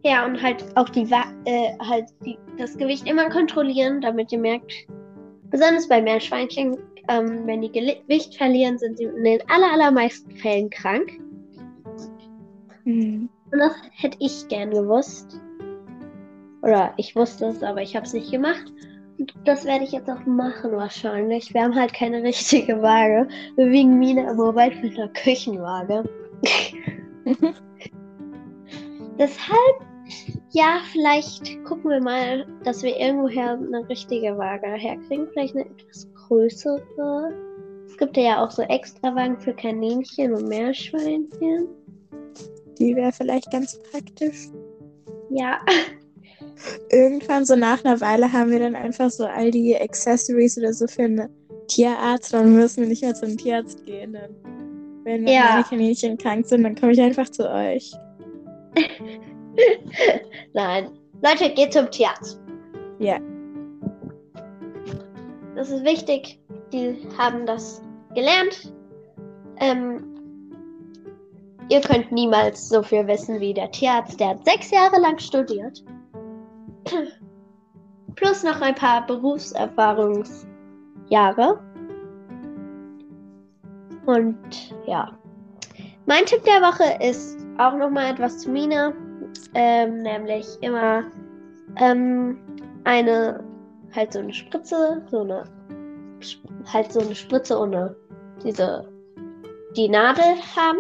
Ja, 0.04 0.26
und 0.26 0.42
halt 0.42 0.66
auch 0.76 0.90
die, 0.90 1.08
äh, 1.46 1.78
halt 1.80 2.06
die, 2.26 2.38
das 2.58 2.78
Gewicht 2.78 3.08
immer 3.08 3.30
kontrollieren, 3.30 4.02
damit 4.02 4.32
ihr 4.32 4.40
merkt, 4.40 4.74
besonders 5.50 5.88
bei 5.88 6.02
Meerschweinchen, 6.02 6.78
ähm, 7.08 7.46
wenn 7.46 7.62
die 7.62 7.72
Gewicht 7.72 8.36
verlieren, 8.36 8.78
sind 8.78 8.98
sie 8.98 9.06
in 9.06 9.24
den 9.24 9.40
aller, 9.50 9.72
allermeisten 9.72 10.32
Fällen 10.32 10.70
krank. 10.70 11.20
hm. 12.84 13.30
Und 13.52 13.60
das 13.60 13.74
hätte 13.92 14.18
ich 14.20 14.48
gern 14.48 14.72
gewusst. 14.72 15.40
Oder 16.64 16.94
ich 16.98 17.16
wusste 17.16 17.46
es, 17.48 17.62
aber 17.62 17.82
ich 17.82 17.96
habe 17.96 18.06
es 18.06 18.14
nicht 18.14 18.32
gemacht. 18.32 18.74
Und 19.20 19.34
das 19.46 19.64
werde 19.66 19.84
ich 19.84 19.92
jetzt 19.92 20.10
auch 20.10 20.26
machen 20.26 20.72
wahrscheinlich. 20.72 21.54
Wir 21.54 21.62
haben 21.62 21.76
halt 21.76 21.94
keine 21.94 22.24
richtige 22.24 22.82
Waage. 22.82 23.28
Wir 23.56 23.70
wiegen 23.70 24.00
Mine 24.00 24.30
im 24.30 24.38
Mobile 24.38 24.76
mit 24.82 24.98
einer 24.98 25.10
Küchenwaage. 25.10 26.04
Deshalb, 29.20 29.86
ja, 30.52 30.80
vielleicht 30.92 31.64
gucken 31.66 31.90
wir 31.90 32.02
mal, 32.02 32.46
dass 32.64 32.84
wir 32.84 32.96
irgendwoher 32.98 33.52
eine 33.54 33.88
richtige 33.90 34.38
Waage 34.38 34.68
herkriegen. 34.68 35.28
Vielleicht 35.34 35.56
eine 35.56 35.66
etwas 35.66 36.08
größere. 36.28 37.34
Es 37.88 37.98
gibt 37.98 38.18
ja 38.18 38.44
auch 38.44 38.52
so 38.52 38.62
Extrawagen 38.64 39.40
für 39.40 39.54
Kaninchen 39.54 40.34
und 40.34 40.48
Meerschweinchen. 40.48 41.68
die 42.80 42.96
wäre 42.96 43.12
vielleicht 43.12 43.52
ganz 43.52 43.80
praktisch. 43.92 44.50
Ja, 45.30 45.60
irgendwann 46.92 47.46
so 47.46 47.56
nach 47.56 47.84
einer 47.84 48.00
Weile 48.02 48.32
haben 48.32 48.52
wir 48.52 48.60
dann 48.60 48.76
einfach 48.76 49.10
so 49.10 49.26
all 49.26 49.52
die 49.52 49.76
Accessories 49.76 50.58
oder 50.58 50.74
so 50.74 50.88
für 50.88 51.04
einen 51.04 51.30
Tierarzt. 51.68 52.34
Dann 52.34 52.54
müssen 52.54 52.82
wir 52.82 52.90
nicht 52.90 53.04
mehr 53.04 53.14
zum 53.16 53.38
Tierarzt 53.38 53.86
gehen. 53.86 54.14
Dann, 54.14 54.36
wenn 55.04 55.28
Ja. 55.28 55.44
meine 55.52 55.64
Kaninchen 55.64 56.18
krank 56.18 56.46
sind, 56.46 56.64
dann 56.64 56.76
komme 56.76 56.92
ich 56.92 57.02
einfach 57.02 57.30
zu 57.30 57.50
euch. 57.50 57.92
Nein. 60.54 60.90
Leute, 61.22 61.54
geht 61.54 61.74
zum 61.74 61.90
Tierarzt. 61.90 62.40
Ja. 63.00 63.18
Das 65.56 65.70
ist 65.70 65.86
wichtig. 65.86 66.40
Die 66.72 66.98
haben 67.18 67.46
das 67.46 67.82
gelernt. 68.16 68.74
Ähm, 69.58 70.06
ihr 71.70 71.82
könnt 71.82 72.12
niemals 72.12 72.70
so 72.70 72.82
viel 72.84 73.06
wissen 73.08 73.40
wie 73.40 73.54
der 73.54 73.70
Tierarzt. 73.72 74.20
Der 74.20 74.30
hat 74.30 74.44
sechs 74.46 74.72
Jahre 74.72 75.00
lang 75.00 75.20
studiert. 75.20 75.84
Plus 78.16 78.44
noch 78.44 78.62
ein 78.62 78.76
paar 78.76 79.06
Berufserfahrungsjahre. 79.06 81.60
Und 84.06 84.74
ja. 84.86 85.18
Mein 86.06 86.26
Tipp 86.26 86.44
der 86.44 86.62
Woche 86.62 87.02
ist 87.02 87.40
auch 87.58 87.78
nochmal 87.78 88.12
etwas 88.12 88.40
zu 88.40 88.50
Mina. 88.50 88.94
Ähm, 89.56 90.00
nämlich 90.00 90.48
immer 90.62 91.04
ähm, 91.80 92.38
eine, 92.84 93.44
halt 93.96 94.14
so 94.14 94.20
eine 94.20 94.34
Spritze, 94.34 95.06
so 95.10 95.22
eine, 95.22 95.44
halt 96.72 96.92
so 96.92 97.00
eine 97.00 97.16
Spritze 97.16 97.58
ohne 97.60 97.96
diese, 98.44 98.88
die 99.76 99.90
Nadel 99.90 100.36
haben. 100.56 100.80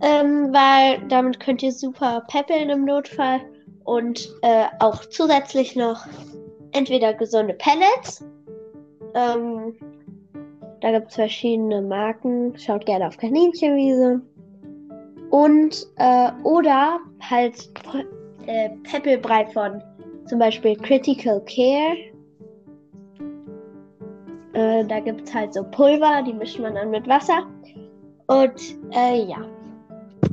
Ähm, 0.00 0.52
weil 0.52 1.06
damit 1.08 1.40
könnt 1.40 1.62
ihr 1.62 1.72
super 1.72 2.24
peppeln 2.28 2.68
im 2.68 2.84
Notfall 2.84 3.40
und 3.84 4.28
äh, 4.42 4.66
auch 4.80 5.04
zusätzlich 5.06 5.76
noch 5.76 6.06
entweder 6.72 7.14
gesunde 7.14 7.54
Pellets. 7.54 8.24
Ähm, 9.14 9.74
da 10.80 10.90
gibt 10.90 11.08
es 11.08 11.14
verschiedene 11.14 11.80
Marken. 11.80 12.58
Schaut 12.58 12.84
gerne 12.84 13.06
auf 13.06 13.16
Kaninchenwiese. 13.16 14.20
Und 15.34 15.88
äh, 15.96 16.30
oder 16.44 17.00
halt 17.20 17.68
äh, 18.46 18.70
Peppelbrei 18.84 19.44
von 19.46 19.82
zum 20.26 20.38
Beispiel 20.38 20.76
Critical 20.76 21.40
Care. 21.40 21.96
Äh, 24.52 24.84
da 24.84 25.00
gibt 25.00 25.26
es 25.26 25.34
halt 25.34 25.52
so 25.52 25.64
Pulver, 25.64 26.22
die 26.24 26.34
mischt 26.34 26.60
man 26.60 26.76
dann 26.76 26.92
mit 26.92 27.08
Wasser. 27.08 27.48
Und 28.28 28.78
äh, 28.92 29.24
ja, 29.24 29.38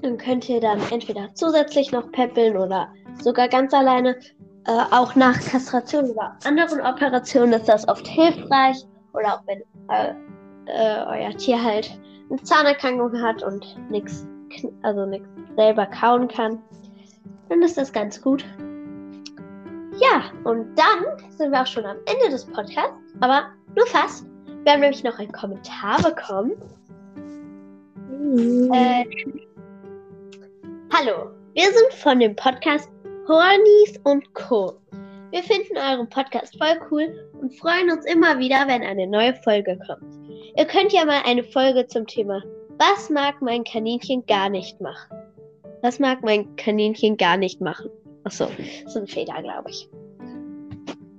dann 0.03 0.19
könnt 0.19 0.47
ihr 0.47 0.61
dann 0.61 0.79
entweder 0.91 1.33
zusätzlich 1.33 1.91
noch 1.91 2.11
peppeln 2.11 2.55
oder 2.55 2.87
sogar 3.23 3.47
ganz 3.47 3.73
alleine. 3.73 4.19
Äh, 4.67 4.83
auch 4.91 5.15
nach 5.15 5.39
Kastration 5.49 6.11
oder 6.11 6.37
anderen 6.45 6.79
Operationen 6.79 7.53
ist 7.53 7.67
das 7.67 7.87
oft 7.87 8.05
hilfreich. 8.05 8.85
Oder 9.13 9.33
auch 9.33 9.41
wenn 9.47 9.61
äh, 9.89 10.13
äh, 10.67 11.05
euer 11.07 11.35
Tier 11.37 11.63
halt 11.63 11.89
eine 12.29 12.39
Zahnerkrankung 12.43 13.19
hat 13.19 13.41
und 13.41 13.65
nichts, 13.89 14.27
also 14.83 15.05
nichts 15.05 15.27
selber 15.55 15.85
kauen 15.85 16.27
kann. 16.27 16.61
dann 17.49 17.61
ist 17.61 17.77
das 17.77 17.91
ganz 17.91 18.21
gut. 18.21 18.45
Ja, 19.99 20.31
und 20.45 20.75
dann 20.75 21.29
sind 21.29 21.51
wir 21.51 21.61
auch 21.61 21.67
schon 21.67 21.85
am 21.85 21.97
Ende 22.05 22.29
des 22.31 22.45
Podcasts, 22.45 22.95
aber 23.19 23.43
nur 23.75 23.85
fast. 23.87 24.25
Wir 24.63 24.73
haben 24.73 24.81
nämlich 24.81 25.03
noch 25.03 25.19
einen 25.19 25.31
Kommentar 25.31 26.01
bekommen. 26.01 26.53
Mhm. 28.09 28.71
Äh, 28.73 29.05
hallo, 30.93 31.31
wir 31.53 31.65
sind 31.65 31.93
von 31.93 32.19
dem 32.19 32.35
Podcast 32.35 32.89
Hornies 33.27 33.99
und 34.03 34.33
Co. 34.33 34.77
Wir 35.31 35.43
finden 35.43 35.77
euren 35.77 36.09
Podcast 36.09 36.57
voll 36.57 36.79
cool 36.89 37.29
und 37.39 37.53
freuen 37.55 37.89
uns 37.91 38.05
immer 38.05 38.39
wieder, 38.39 38.67
wenn 38.67 38.83
eine 38.83 39.07
neue 39.07 39.33
Folge 39.43 39.77
kommt. 39.87 40.15
Ihr 40.57 40.65
könnt 40.65 40.91
ja 40.91 41.05
mal 41.05 41.21
eine 41.25 41.43
Folge 41.43 41.87
zum 41.87 42.05
Thema 42.05 42.41
Was 42.81 43.11
mag 43.11 43.43
mein 43.43 43.63
Kaninchen 43.63 44.25
gar 44.25 44.49
nicht 44.49 44.81
machen? 44.81 45.15
Was 45.83 45.99
mag 45.99 46.23
mein 46.23 46.55
Kaninchen 46.55 47.15
gar 47.15 47.37
nicht 47.37 47.61
machen? 47.61 47.91
Achso, 48.23 48.47
ist 48.83 48.97
ein 48.97 49.05
Fehler, 49.05 49.39
glaube 49.43 49.69
ich. 49.69 49.87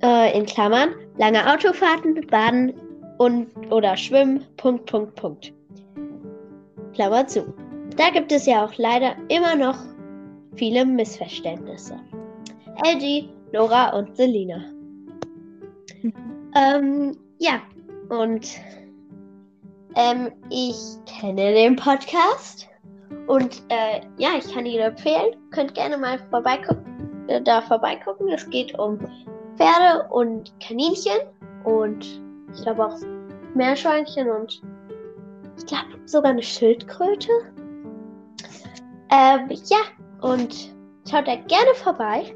Äh, 0.02 0.36
in 0.36 0.44
Klammern, 0.44 0.92
lange 1.18 1.38
Autofahrten, 1.48 2.26
Baden 2.26 2.72
und 3.18 3.46
oder 3.70 3.96
Schwimmen, 3.96 4.44
Punkt, 4.56 4.86
Punkt, 4.86 5.14
Punkt. 5.14 5.52
Klammer 6.94 7.28
zu. 7.28 7.54
Da 7.96 8.10
gibt 8.10 8.32
es 8.32 8.44
ja 8.46 8.64
auch 8.64 8.76
leider 8.76 9.14
immer 9.28 9.54
noch 9.54 9.78
viele 10.56 10.84
Missverständnisse. 10.84 11.94
LG, 12.84 13.28
Nora 13.52 13.96
und 13.96 14.16
Selina. 14.16 14.64
Ähm, 16.56 17.16
ja, 17.38 17.62
und 18.08 18.48
ähm, 19.96 20.32
ich 20.50 20.76
kenne 21.06 21.52
den 21.52 21.76
Podcast 21.76 22.68
und 23.26 23.62
äh, 23.68 24.00
ja, 24.18 24.30
ich 24.38 24.52
kann 24.52 24.66
ihn 24.66 24.80
empfehlen. 24.80 25.36
Könnt 25.50 25.74
gerne 25.74 25.96
mal 25.96 26.18
vorbeigucken, 26.30 27.28
äh, 27.28 27.40
da 27.42 27.62
vorbeigucken. 27.62 28.28
Es 28.28 28.48
geht 28.50 28.78
um 28.78 28.98
Pferde 29.56 30.08
und 30.10 30.52
Kaninchen 30.60 31.18
und 31.64 32.22
ich 32.54 32.62
glaube 32.62 32.86
auch 32.86 32.98
Meerschweinchen 33.54 34.30
und 34.30 34.62
ich 35.56 35.66
glaube 35.66 35.88
sogar 36.06 36.32
eine 36.32 36.42
Schildkröte. 36.42 37.30
Ähm, 39.10 39.50
ja, 39.50 39.78
und 40.22 40.74
schaut 41.08 41.28
da 41.28 41.36
gerne 41.36 41.74
vorbei. 41.74 42.34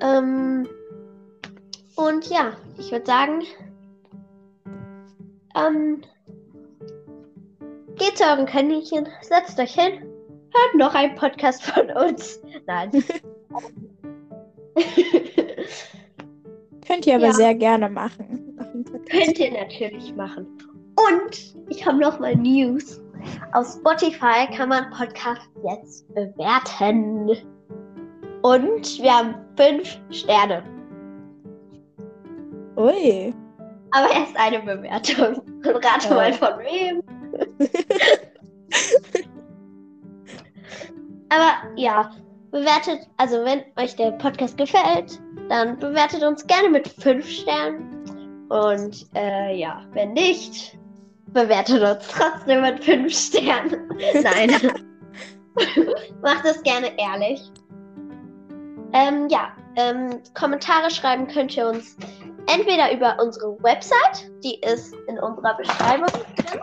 Ähm, 0.00 0.66
und 1.96 2.26
ja, 2.28 2.52
ich 2.78 2.90
würde 2.90 3.06
sagen, 3.06 3.42
ähm, 5.54 6.02
geht 7.96 8.18
zu 8.18 8.24
euren 8.24 8.46
Kaninchen, 8.46 9.08
setzt 9.22 9.58
euch 9.58 9.74
hin, 9.74 10.02
hört 10.54 10.74
noch 10.74 10.94
einen 10.94 11.14
Podcast 11.16 11.62
von 11.64 11.90
uns. 11.90 12.40
Nein. 12.66 12.90
Könnt 16.86 17.06
ihr 17.06 17.16
aber 17.16 17.26
Ja. 17.26 17.32
sehr 17.32 17.54
gerne 17.54 17.88
machen. 17.88 18.58
Könnt 19.10 19.38
ihr 19.38 19.52
natürlich 19.52 20.14
machen. 20.14 20.46
Und 21.10 21.56
ich 21.68 21.84
habe 21.86 21.98
noch 21.98 22.18
mal 22.20 22.34
News. 22.36 23.00
Auf 23.52 23.66
Spotify 23.68 24.46
kann 24.56 24.68
man 24.68 24.88
Podcast 24.90 25.48
jetzt 25.64 26.06
bewerten. 26.14 27.30
Und 28.42 29.02
wir 29.02 29.12
haben 29.12 29.34
fünf 29.56 29.98
Sterne. 30.10 30.62
Ui. 32.76 33.34
Aber 33.90 34.10
erst 34.14 34.36
eine 34.36 34.60
Bewertung. 34.60 35.38
Und 35.38 35.84
rate 35.84 36.08
Oh. 36.10 36.14
mal 36.14 36.32
von 36.32 36.58
wem. 36.60 37.02
Aber 41.28 41.52
ja, 41.76 42.10
bewertet, 42.50 43.00
also 43.16 43.44
wenn 43.44 43.64
euch 43.76 43.96
der 43.96 44.12
Podcast 44.12 44.56
gefällt, 44.56 45.20
dann 45.48 45.78
bewertet 45.78 46.22
uns 46.22 46.46
gerne 46.46 46.68
mit 46.68 46.88
fünf 46.88 47.28
Sternen. 47.28 48.46
Und 48.48 49.06
äh, 49.14 49.56
ja, 49.58 49.84
wenn 49.92 50.12
nicht, 50.12 50.78
bewertet 51.32 51.82
uns 51.82 52.08
trotzdem 52.08 52.62
mit 52.62 52.84
fünf 52.84 53.12
Sternen. 53.12 53.88
Nein. 54.22 54.50
Macht 56.22 56.44
es 56.44 56.62
gerne 56.62 56.92
ehrlich. 56.98 57.40
Ähm, 58.92 59.28
ja, 59.28 59.52
ähm, 59.76 60.20
Kommentare 60.34 60.90
schreiben 60.90 61.26
könnt 61.26 61.56
ihr 61.56 61.68
uns 61.68 61.96
entweder 62.46 62.92
über 62.92 63.16
unsere 63.20 63.60
Website, 63.62 64.30
die 64.44 64.60
ist 64.60 64.94
in 65.08 65.18
unserer 65.18 65.56
Beschreibung 65.56 66.08
drin. 66.36 66.60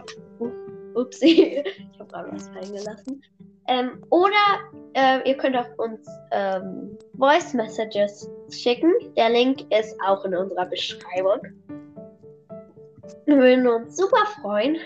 Upsi, 0.95 1.63
ich 1.91 1.99
habe 1.99 2.09
gerade 2.09 2.31
was 2.31 2.47
fallen 2.49 2.73
gelassen. 2.73 3.21
Ähm, 3.67 4.03
oder 4.09 4.33
äh, 4.93 5.29
ihr 5.29 5.37
könnt 5.37 5.55
auch 5.55 5.77
uns 5.77 6.05
ähm, 6.31 6.97
Voice 7.17 7.53
Messages 7.53 8.29
schicken. 8.51 8.91
Der 9.15 9.29
Link 9.29 9.61
ist 9.73 9.95
auch 10.05 10.25
in 10.25 10.35
unserer 10.35 10.65
Beschreibung. 10.65 11.39
Wir 13.25 13.37
würden 13.37 13.67
uns 13.67 13.95
super 13.95 14.25
freuen. 14.41 14.77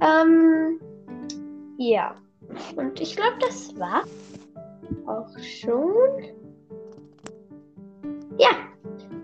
Ähm, 0.00 0.80
ja. 1.78 2.14
Und 2.76 3.00
ich 3.00 3.14
glaube, 3.16 3.36
das 3.40 3.78
war 3.78 4.04
auch 5.06 5.38
schon. 5.38 5.92
Ja, 8.38 8.50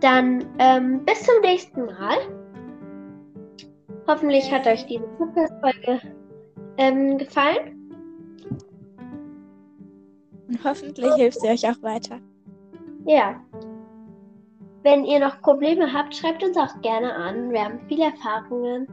dann 0.00 0.44
ähm, 0.58 1.04
bis 1.04 1.22
zum 1.22 1.40
nächsten 1.40 1.86
Mal. 1.86 2.37
Hoffentlich 4.08 4.50
hat 4.50 4.66
euch 4.66 4.86
diese 4.86 5.04
Podcast-Folge 5.18 6.00
ähm, 6.78 7.18
gefallen. 7.18 7.92
Und 10.48 10.64
hoffentlich 10.64 11.12
hilft 11.16 11.42
sie 11.42 11.48
euch 11.48 11.68
auch 11.68 11.82
weiter. 11.82 12.18
Ja. 13.04 13.38
Wenn 14.82 15.04
ihr 15.04 15.20
noch 15.20 15.42
Probleme 15.42 15.92
habt, 15.92 16.16
schreibt 16.16 16.42
uns 16.42 16.56
auch 16.56 16.80
gerne 16.80 17.14
an. 17.14 17.52
Wir 17.52 17.66
haben 17.66 17.80
viele 17.86 18.06
Erfahrungen. 18.06 18.88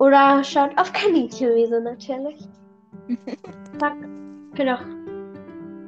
Oder 0.00 0.42
schaut 0.42 0.76
auf 0.76 0.92
Kaninchenwiese 0.92 1.80
natürlich. 1.80 2.48
Auch, 3.80 4.80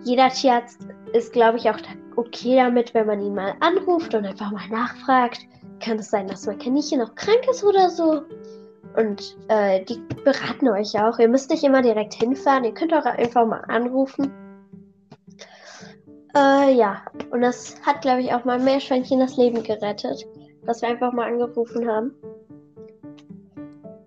jeder 0.04 0.28
Tierarzt 0.28 0.86
ist, 1.12 1.32
glaube 1.32 1.58
ich, 1.58 1.68
auch 1.68 1.78
okay 2.16 2.56
damit, 2.56 2.94
wenn 2.94 3.06
man 3.06 3.20
ihn 3.20 3.34
mal 3.34 3.54
anruft 3.60 4.14
und 4.14 4.24
einfach 4.24 4.50
mal 4.50 4.68
nachfragt. 4.68 5.46
Kann 5.82 5.98
es 5.98 6.10
sein, 6.10 6.28
dass 6.28 6.46
mein 6.46 6.58
Kaninchen 6.58 7.00
noch 7.00 7.14
krank 7.14 7.46
ist 7.50 7.64
oder 7.64 7.90
so? 7.90 8.22
Und 8.96 9.36
äh, 9.48 9.84
die 9.84 9.98
beraten 10.24 10.68
euch 10.68 10.98
auch. 10.98 11.18
Ihr 11.18 11.28
müsst 11.28 11.50
nicht 11.50 11.64
immer 11.64 11.82
direkt 11.82 12.14
hinfahren. 12.14 12.64
Ihr 12.64 12.74
könnt 12.74 12.92
auch 12.92 13.04
einfach 13.04 13.46
mal 13.46 13.64
anrufen. 13.68 14.32
Äh, 16.36 16.74
ja. 16.74 17.02
Und 17.30 17.40
das 17.42 17.74
hat, 17.84 18.02
glaube 18.02 18.22
ich, 18.22 18.32
auch 18.32 18.44
mal 18.44 18.58
Meerschweinchen 18.58 19.20
das 19.20 19.36
Leben 19.36 19.62
gerettet, 19.62 20.26
dass 20.66 20.82
wir 20.82 20.88
einfach 20.88 21.12
mal 21.12 21.28
angerufen 21.28 21.88
haben. 21.88 22.14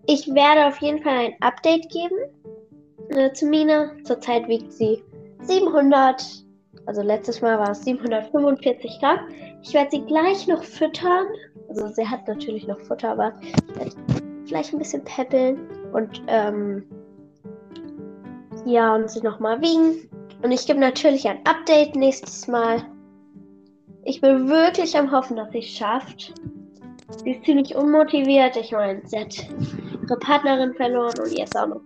Ich 0.08 0.28
werde 0.34 0.68
auf 0.68 0.80
jeden 0.82 1.02
Fall 1.02 1.18
ein 1.18 1.36
Update 1.42 1.90
geben 1.90 2.16
äh, 3.10 3.32
zu 3.34 3.48
Mina. 3.48 3.92
Zurzeit 4.04 4.48
wiegt 4.48 4.72
sie 4.72 5.04
700, 5.42 6.24
also 6.86 7.02
letztes 7.02 7.42
Mal 7.42 7.58
war 7.58 7.72
es 7.72 7.84
745 7.84 9.00
Gramm. 9.00 9.20
Ich 9.64 9.74
werde 9.74 9.90
sie 9.92 10.02
gleich 10.02 10.48
noch 10.48 10.64
füttern. 10.64 11.26
Also 11.76 11.94
sie 11.94 12.08
hat 12.08 12.28
natürlich 12.28 12.68
noch 12.68 12.80
Futter, 12.82 13.12
aber 13.12 13.34
vielleicht 14.46 14.74
ein 14.74 14.80
bisschen 14.80 15.04
peppeln 15.04 15.60
und 15.92 16.22
ähm, 16.28 16.84
ja, 18.66 18.96
und 18.96 19.10
sie 19.10 19.22
nochmal 19.22 19.62
wiegen. 19.62 20.10
Und 20.42 20.52
ich 20.52 20.66
gebe 20.66 20.80
natürlich 20.80 21.28
ein 21.28 21.40
Update 21.46 21.96
nächstes 21.96 22.48
Mal. 22.48 22.84
Ich 24.04 24.22
bin 24.22 24.48
wirklich 24.48 24.98
am 24.98 25.12
Hoffen, 25.12 25.36
dass 25.36 25.52
sie 25.52 25.60
es 25.60 25.66
schafft. 25.66 26.34
Sie 27.24 27.32
ist 27.32 27.44
ziemlich 27.44 27.76
unmotiviert. 27.76 28.56
Ich 28.56 28.72
meine, 28.72 29.02
sie 29.06 29.20
hat 29.20 29.36
ihre 30.02 30.18
Partnerin 30.20 30.74
verloren 30.76 31.20
und 31.20 31.32
jetzt 31.38 31.58
auch 31.58 31.68
noch, 31.68 31.82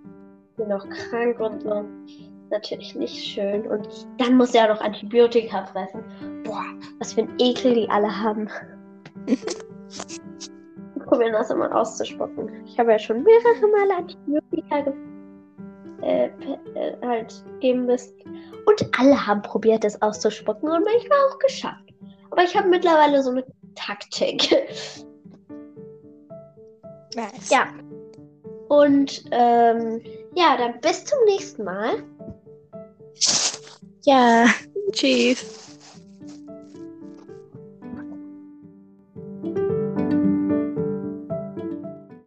noch 0.67 0.87
krank 0.89 1.39
und 1.39 1.63
so. 1.63 1.83
Natürlich 2.51 2.95
nicht 2.95 3.25
schön. 3.25 3.65
Und 3.67 3.87
dann 4.17 4.37
muss 4.37 4.51
sie 4.51 4.59
auch 4.59 4.69
noch 4.69 4.81
Antibiotika 4.81 5.65
fressen. 5.65 6.03
Boah, 6.43 6.65
was 6.99 7.13
für 7.13 7.21
ein 7.21 7.33
Ekel 7.39 7.73
die 7.73 7.89
alle 7.89 8.23
haben. 8.23 8.47
Wir 10.95 11.03
probieren 11.05 11.33
das 11.33 11.49
immer 11.49 11.75
auszuspucken. 11.75 12.65
Ich 12.65 12.79
habe 12.79 12.91
ja 12.91 12.99
schon 12.99 13.23
mehrere 13.23 13.67
Male 13.67 13.97
Antibiotika 13.97 14.93
äh, 16.01 16.25
äh, 16.25 16.95
halt 17.01 17.43
geben 17.59 17.85
müssen. 17.85 18.13
Und 18.65 18.99
alle 18.99 19.27
haben 19.27 19.41
probiert, 19.41 19.83
es 19.83 20.01
auszuspucken 20.01 20.69
und 20.69 20.83
manchmal 20.83 21.19
auch 21.29 21.39
geschafft. 21.39 21.93
Aber 22.31 22.43
ich 22.43 22.55
habe 22.55 22.69
mittlerweile 22.69 23.21
so 23.23 23.31
eine 23.31 23.43
Taktik. 23.75 24.49
Nice. 27.15 27.49
ja. 27.49 27.67
Und 28.67 29.23
ähm, 29.31 30.01
ja, 30.35 30.55
dann 30.57 30.79
bis 30.79 31.05
zum 31.05 31.17
nächsten 31.25 31.63
Mal. 31.63 32.03
Ja. 34.03 34.45
Tschüss. 34.91 35.68